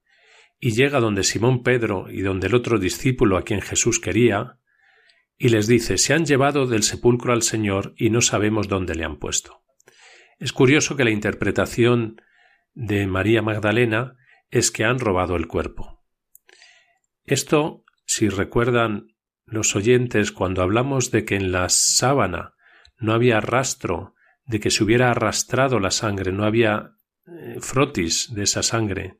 y 0.59 0.73
llega 0.73 1.01
donde 1.01 1.25
Simón 1.25 1.63
Pedro 1.63 2.11
y 2.11 2.21
donde 2.21 2.47
el 2.49 2.55
otro 2.55 2.79
discípulo 2.79 3.37
a 3.37 3.43
quien 3.43 3.61
Jesús 3.61 3.99
quería, 3.99 4.59
y 5.37 5.49
les 5.49 5.67
dice 5.67 5.97
se 5.97 6.13
han 6.13 6.27
llevado 6.27 6.67
del 6.67 6.83
sepulcro 6.83 7.33
al 7.33 7.43
Señor 7.43 7.95
y 7.97 8.11
no 8.11 8.21
sabemos 8.21 8.69
dónde 8.69 8.95
le 8.95 9.05
han 9.05 9.19
puesto. 9.19 9.63
Es 10.39 10.53
curioso 10.53 10.97
que 10.97 11.05
la 11.05 11.11
interpretación 11.11 12.21
de 12.75 13.07
María 13.07 13.43
Magdalena 13.43 14.17
es 14.51 14.71
que 14.71 14.85
han 14.85 14.99
robado 14.99 15.37
el 15.37 15.47
cuerpo. 15.49 16.05
Esto, 17.25 17.85
si 18.05 18.29
recuerdan 18.29 19.09
los 19.51 19.77
oyentes 19.77 20.33
cuando 20.33 20.63
hablamos 20.63 21.11
de 21.11 21.25
que 21.25 21.37
en 21.37 21.53
la 21.53 21.69
sábana 21.69 22.55
no 22.99 23.13
había 23.13 23.41
rastro 23.41 24.15
de 24.45 24.61
que 24.61 24.71
se 24.71 24.85
hubiera 24.85 25.11
arrastrado 25.11 25.81
la 25.81 25.91
sangre, 25.91 26.33
no 26.33 26.45
había 26.45 26.93
eh, 27.27 27.57
frotis 27.61 28.33
de 28.35 28.45
esa 28.45 28.63
sangre, 28.63 29.19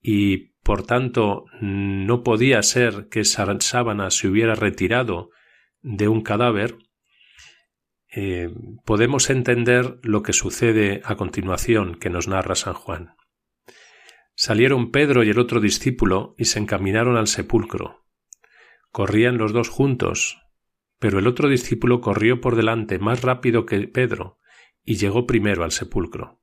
y 0.00 0.52
por 0.62 0.84
tanto 0.84 1.44
no 1.60 2.22
podía 2.22 2.62
ser 2.62 3.08
que 3.08 3.20
esa 3.20 3.46
sábana 3.60 4.10
se 4.10 4.28
hubiera 4.28 4.54
retirado 4.54 5.30
de 5.80 6.08
un 6.08 6.22
cadáver, 6.22 6.78
eh, 8.14 8.50
podemos 8.84 9.30
entender 9.30 9.98
lo 10.02 10.22
que 10.22 10.32
sucede 10.32 11.02
a 11.04 11.16
continuación 11.16 11.96
que 11.96 12.10
nos 12.10 12.28
narra 12.28 12.54
San 12.54 12.74
Juan. 12.74 13.14
Salieron 14.34 14.90
Pedro 14.90 15.24
y 15.24 15.30
el 15.30 15.38
otro 15.38 15.60
discípulo 15.60 16.34
y 16.36 16.46
se 16.46 16.58
encaminaron 16.58 17.16
al 17.16 17.26
sepulcro. 17.26 18.05
Corrían 18.96 19.36
los 19.36 19.52
dos 19.52 19.68
juntos, 19.68 20.40
pero 20.98 21.18
el 21.18 21.26
otro 21.26 21.50
discípulo 21.50 22.00
corrió 22.00 22.40
por 22.40 22.56
delante 22.56 22.98
más 22.98 23.20
rápido 23.20 23.66
que 23.66 23.88
Pedro 23.88 24.38
y 24.84 24.96
llegó 24.96 25.26
primero 25.26 25.64
al 25.64 25.70
sepulcro. 25.70 26.40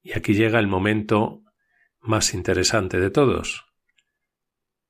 Y 0.00 0.16
aquí 0.16 0.32
llega 0.32 0.58
el 0.58 0.68
momento 0.68 1.44
más 2.00 2.32
interesante 2.32 2.98
de 2.98 3.10
todos. 3.10 3.66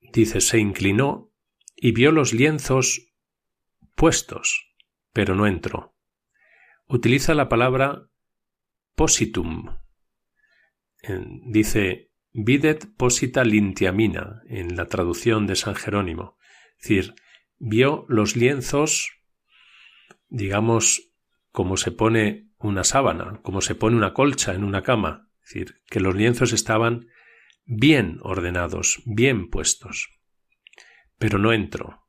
Dice, 0.00 0.40
se 0.40 0.60
inclinó 0.60 1.32
y 1.74 1.90
vio 1.90 2.12
los 2.12 2.32
lienzos 2.32 3.12
puestos, 3.96 4.72
pero 5.12 5.34
no 5.34 5.48
entró. 5.48 5.96
Utiliza 6.86 7.34
la 7.34 7.48
palabra 7.48 8.08
positum. 8.94 9.76
Dice, 11.48 12.09
videt 12.32 12.86
posita 12.96 13.44
lintiamina 13.44 14.42
en 14.48 14.76
la 14.76 14.86
traducción 14.86 15.46
de 15.46 15.56
San 15.56 15.74
Jerónimo. 15.74 16.36
Es 16.78 16.88
decir, 16.88 17.14
vio 17.58 18.06
los 18.08 18.36
lienzos, 18.36 19.10
digamos, 20.28 21.12
como 21.50 21.76
se 21.76 21.90
pone 21.90 22.48
una 22.58 22.84
sábana, 22.84 23.40
como 23.42 23.60
se 23.60 23.74
pone 23.74 23.96
una 23.96 24.14
colcha 24.14 24.54
en 24.54 24.64
una 24.64 24.82
cama, 24.82 25.28
es 25.42 25.54
decir, 25.54 25.74
que 25.88 26.00
los 26.00 26.14
lienzos 26.14 26.52
estaban 26.52 27.08
bien 27.64 28.18
ordenados, 28.22 29.02
bien 29.06 29.48
puestos. 29.48 30.20
Pero 31.18 31.38
no 31.38 31.52
entró. 31.52 32.06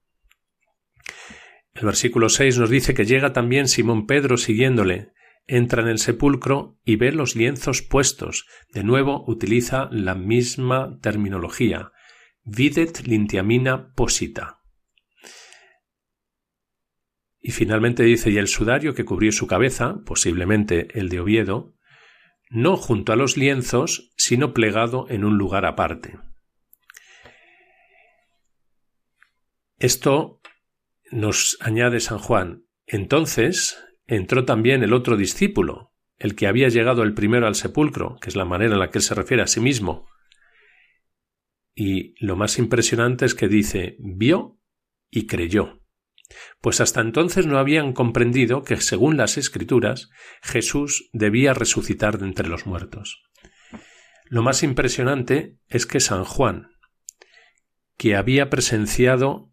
El 1.74 1.86
versículo 1.86 2.30
6 2.30 2.58
nos 2.58 2.70
dice 2.70 2.94
que 2.94 3.06
llega 3.06 3.34
también 3.34 3.68
Simón 3.68 4.06
Pedro 4.06 4.38
siguiéndole, 4.38 5.14
entra 5.48 5.82
en 5.82 5.90
el 5.90 6.00
sepulcro 6.00 6.80
y 6.84 6.96
ve 6.96 7.12
los 7.12 7.36
lienzos 7.36 7.82
puestos. 7.82 8.46
De 8.74 8.84
nuevo 8.84 9.24
utiliza 9.28 9.90
la 9.92 10.16
misma 10.16 11.00
terminología. 11.02 11.92
Videt 12.44 13.06
lintiamina 13.06 13.94
posita. 13.94 14.60
Y 17.40 17.52
finalmente 17.52 18.04
dice, 18.04 18.30
y 18.30 18.38
el 18.38 18.48
sudario 18.48 18.94
que 18.94 19.04
cubrió 19.04 19.32
su 19.32 19.48
cabeza, 19.48 20.02
posiblemente 20.06 20.88
el 21.00 21.10
de 21.10 21.20
Oviedo, 21.20 21.76
no 22.50 22.78
junto 22.78 23.14
a 23.14 23.16
los 23.16 23.36
lienzos, 23.36 24.12
sino 24.16 24.54
plegado 24.54 25.08
en 25.10 25.26
un 25.26 25.38
lugar 25.38 25.66
aparte. 25.66 26.20
Esto 29.78 30.42
nos 31.12 31.58
añade 31.62 32.00
San 32.00 32.20
Juan. 32.20 32.66
Entonces 32.86 33.84
entró 34.16 34.46
también 34.46 34.84
el 34.84 34.94
otro 34.94 35.18
discípulo, 35.18 35.94
el 36.18 36.36
que 36.36 36.48
había 36.48 36.70
llegado 36.70 37.04
el 37.04 37.14
primero 37.14 37.48
al 37.48 37.56
sepulcro, 37.56 38.18
que 38.22 38.30
es 38.30 38.36
la 38.36 38.46
manera 38.46 38.74
en 38.74 38.80
la 38.80 38.90
que 38.90 39.00
él 39.00 39.04
se 39.04 39.16
refiere 39.16 39.42
a 39.42 39.48
sí 39.48 39.60
mismo. 39.60 40.08
Y 41.74 42.14
lo 42.24 42.36
más 42.36 42.60
impresionante 42.60 43.26
es 43.26 43.34
que 43.34 43.48
dice 43.48 43.96
vio 44.00 44.60
y 45.10 45.28
creyó 45.28 45.82
pues 46.62 46.82
hasta 46.82 47.02
entonces 47.02 47.46
no 47.46 47.58
habían 47.58 47.94
comprendido 47.94 48.64
que, 48.64 48.78
según 48.78 49.18
las 49.18 49.38
Escrituras, 49.38 50.10
Jesús 50.42 51.10
debía 51.14 51.54
resucitar 51.54 52.20
de 52.20 52.26
entre 52.26 52.48
los 52.48 52.66
muertos. 52.66 53.24
Lo 54.26 54.44
más 54.44 54.64
impresionante 54.64 55.58
es 55.68 55.86
que 55.86 56.00
San 56.00 56.24
Juan, 56.24 56.72
que 57.98 58.16
había 58.16 58.50
presenciado 58.50 59.52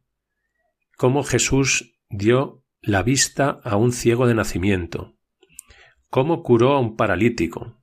cómo 0.96 1.24
Jesús 1.24 1.98
dio 2.08 2.64
la 2.80 3.02
vista 3.02 3.60
a 3.64 3.76
un 3.76 3.92
ciego 3.92 4.26
de 4.26 4.34
nacimiento, 4.34 5.16
cómo 6.08 6.42
curó 6.42 6.74
a 6.74 6.80
un 6.80 6.96
paralítico, 6.96 7.82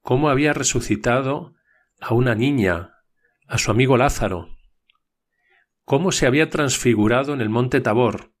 cómo 0.00 0.28
había 0.28 0.52
resucitado 0.52 1.54
a 2.00 2.14
una 2.14 2.34
niña, 2.34 2.94
a 3.46 3.58
su 3.58 3.70
amigo 3.70 3.96
Lázaro, 3.96 4.56
cómo 5.84 6.12
se 6.12 6.26
había 6.26 6.50
transfigurado 6.50 7.34
en 7.34 7.40
el 7.40 7.48
monte 7.48 7.80
Tabor, 7.80 8.32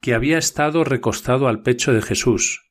que 0.00 0.14
había 0.14 0.38
estado 0.38 0.84
recostado 0.84 1.48
al 1.48 1.62
pecho 1.62 1.92
de 1.92 2.02
Jesús, 2.02 2.70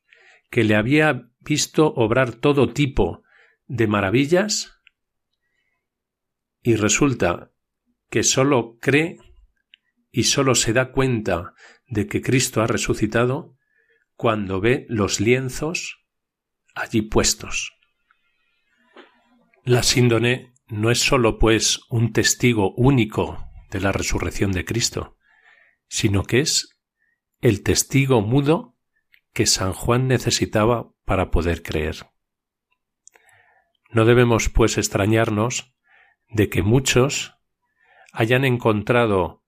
que 0.50 0.64
le 0.64 0.76
había 0.76 1.28
visto 1.40 1.92
obrar 1.94 2.32
todo 2.32 2.72
tipo 2.72 3.22
de 3.66 3.86
maravillas, 3.88 4.80
y 6.62 6.76
resulta 6.76 7.52
que 8.10 8.22
sólo 8.22 8.78
cree 8.80 9.18
y 10.16 10.24
sólo 10.24 10.54
se 10.54 10.72
da 10.72 10.92
cuenta 10.92 11.52
de 11.86 12.06
que 12.06 12.22
Cristo 12.22 12.62
ha 12.62 12.66
resucitado 12.66 13.54
cuando 14.14 14.62
ve 14.62 14.86
los 14.88 15.20
lienzos 15.20 16.06
allí 16.74 17.02
puestos. 17.02 17.74
La 19.62 19.82
síndone 19.82 20.54
no 20.68 20.90
es 20.90 21.00
sólo 21.00 21.38
pues 21.38 21.80
un 21.90 22.14
testigo 22.14 22.72
único 22.76 23.46
de 23.70 23.80
la 23.80 23.92
resurrección 23.92 24.52
de 24.52 24.64
Cristo, 24.64 25.18
sino 25.86 26.22
que 26.22 26.40
es 26.40 26.78
el 27.42 27.62
testigo 27.62 28.22
mudo 28.22 28.74
que 29.34 29.44
San 29.44 29.74
Juan 29.74 30.08
necesitaba 30.08 30.92
para 31.04 31.30
poder 31.30 31.62
creer. 31.62 32.06
No 33.90 34.06
debemos, 34.06 34.48
pues, 34.48 34.78
extrañarnos 34.78 35.76
de 36.30 36.48
que 36.48 36.62
muchos 36.62 37.34
hayan 38.14 38.46
encontrado 38.46 39.45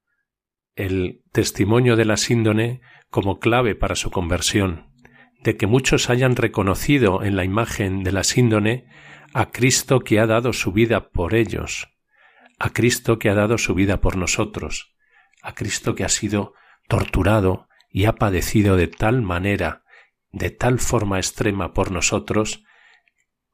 el 0.78 1.24
testimonio 1.32 1.96
de 1.96 2.04
la 2.04 2.16
síndone 2.16 2.80
como 3.10 3.40
clave 3.40 3.74
para 3.74 3.96
su 3.96 4.12
conversión, 4.12 4.92
de 5.42 5.56
que 5.56 5.66
muchos 5.66 6.08
hayan 6.08 6.36
reconocido 6.36 7.24
en 7.24 7.34
la 7.34 7.44
imagen 7.44 8.04
de 8.04 8.12
la 8.12 8.22
síndone 8.22 8.86
a 9.34 9.50
Cristo 9.50 9.98
que 10.00 10.20
ha 10.20 10.26
dado 10.26 10.52
su 10.52 10.70
vida 10.70 11.10
por 11.10 11.34
ellos, 11.34 11.88
a 12.60 12.70
Cristo 12.70 13.18
que 13.18 13.28
ha 13.28 13.34
dado 13.34 13.58
su 13.58 13.74
vida 13.74 14.00
por 14.00 14.16
nosotros, 14.16 14.94
a 15.42 15.54
Cristo 15.54 15.96
que 15.96 16.04
ha 16.04 16.08
sido 16.08 16.54
torturado, 16.86 17.66
y 17.90 18.04
ha 18.04 18.12
padecido 18.12 18.76
de 18.76 18.86
tal 18.86 19.22
manera, 19.22 19.82
de 20.30 20.50
tal 20.50 20.78
forma 20.78 21.18
extrema 21.18 21.72
por 21.72 21.90
nosotros, 21.90 22.62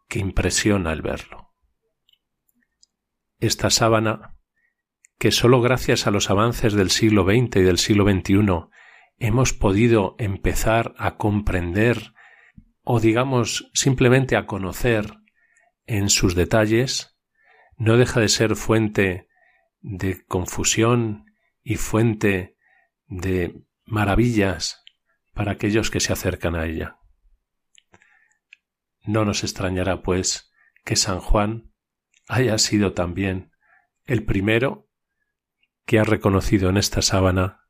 que 0.09 0.19
impresiona 0.19 0.93
el 0.93 1.01
verlo. 1.01 1.55
Esta 3.39 3.71
sábana, 3.71 4.34
que 5.19 5.31
sólo 5.31 5.61
gracias 5.61 6.07
a 6.07 6.11
los 6.11 6.31
avances 6.31 6.75
del 6.75 6.91
siglo 6.91 7.25
XX 7.25 7.57
y 7.57 7.63
del 7.63 7.79
siglo 7.79 8.05
XXI 8.05 8.69
hemos 9.19 9.53
podido 9.53 10.17
empezar 10.19 10.95
a 10.99 11.17
comprender 11.17 12.15
o 12.83 13.01
digamos 13.01 13.71
simplemente 13.73 14.37
a 14.37 14.47
conocer 14.47 15.15
en 15.87 16.11
sus 16.11 16.35
detalles, 16.35 17.17
no 17.77 17.97
deja 17.97 18.21
de 18.21 18.29
ser 18.29 18.57
fuente 18.57 19.29
de 19.81 20.25
confusión 20.27 21.27
y 21.63 21.77
fuente 21.77 22.57
de 23.07 23.63
maravillas 23.85 24.83
para 25.33 25.53
aquellos 25.53 25.91
que 25.91 26.01
se 26.01 26.13
acercan 26.13 26.55
a 26.55 26.67
ella. 26.67 26.99
No 29.07 29.25
nos 29.25 29.45
extrañará, 29.45 30.03
pues, 30.03 30.53
que 30.85 30.97
San 30.97 31.21
Juan 31.21 31.73
haya 32.29 32.57
sido 32.59 32.93
también 32.93 33.53
el 34.05 34.25
primero 34.25 34.84
que 35.87 35.99
ha 35.99 36.05
reconocido 36.05 36.71
en 36.71 36.77
esta 36.77 37.03
sábana 37.03 37.69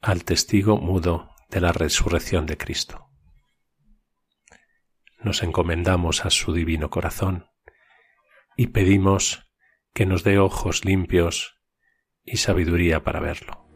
al 0.00 0.24
testigo 0.24 0.78
mudo 0.78 1.30
de 1.48 1.60
la 1.60 1.72
resurrección 1.72 2.46
de 2.46 2.56
Cristo. 2.56 3.08
Nos 5.18 5.42
encomendamos 5.42 6.24
a 6.24 6.30
su 6.30 6.52
divino 6.52 6.90
corazón 6.90 7.50
y 8.56 8.68
pedimos 8.68 9.48
que 9.94 10.06
nos 10.06 10.24
dé 10.24 10.38
ojos 10.38 10.84
limpios 10.84 11.60
y 12.24 12.38
sabiduría 12.38 13.04
para 13.04 13.20
verlo. 13.20 13.71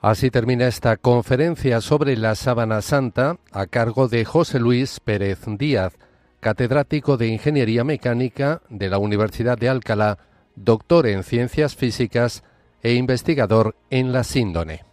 Así 0.00 0.30
termina 0.30 0.66
esta 0.66 0.96
conferencia 0.96 1.82
sobre 1.82 2.16
la 2.16 2.34
sábana 2.34 2.80
santa 2.80 3.36
a 3.52 3.66
cargo 3.66 4.08
de 4.08 4.24
José 4.24 4.58
Luis 4.58 4.98
Pérez 4.98 5.40
Díaz, 5.46 5.98
catedrático 6.40 7.18
de 7.18 7.26
Ingeniería 7.26 7.84
Mecánica 7.84 8.62
de 8.70 8.88
la 8.88 8.96
Universidad 8.96 9.58
de 9.58 9.68
Alcalá, 9.68 10.18
doctor 10.56 11.06
en 11.06 11.22
Ciencias 11.22 11.76
Físicas 11.76 12.44
e 12.82 12.94
investigador 12.94 13.76
en 13.90 14.12
la 14.12 14.24
síndone. 14.24 14.89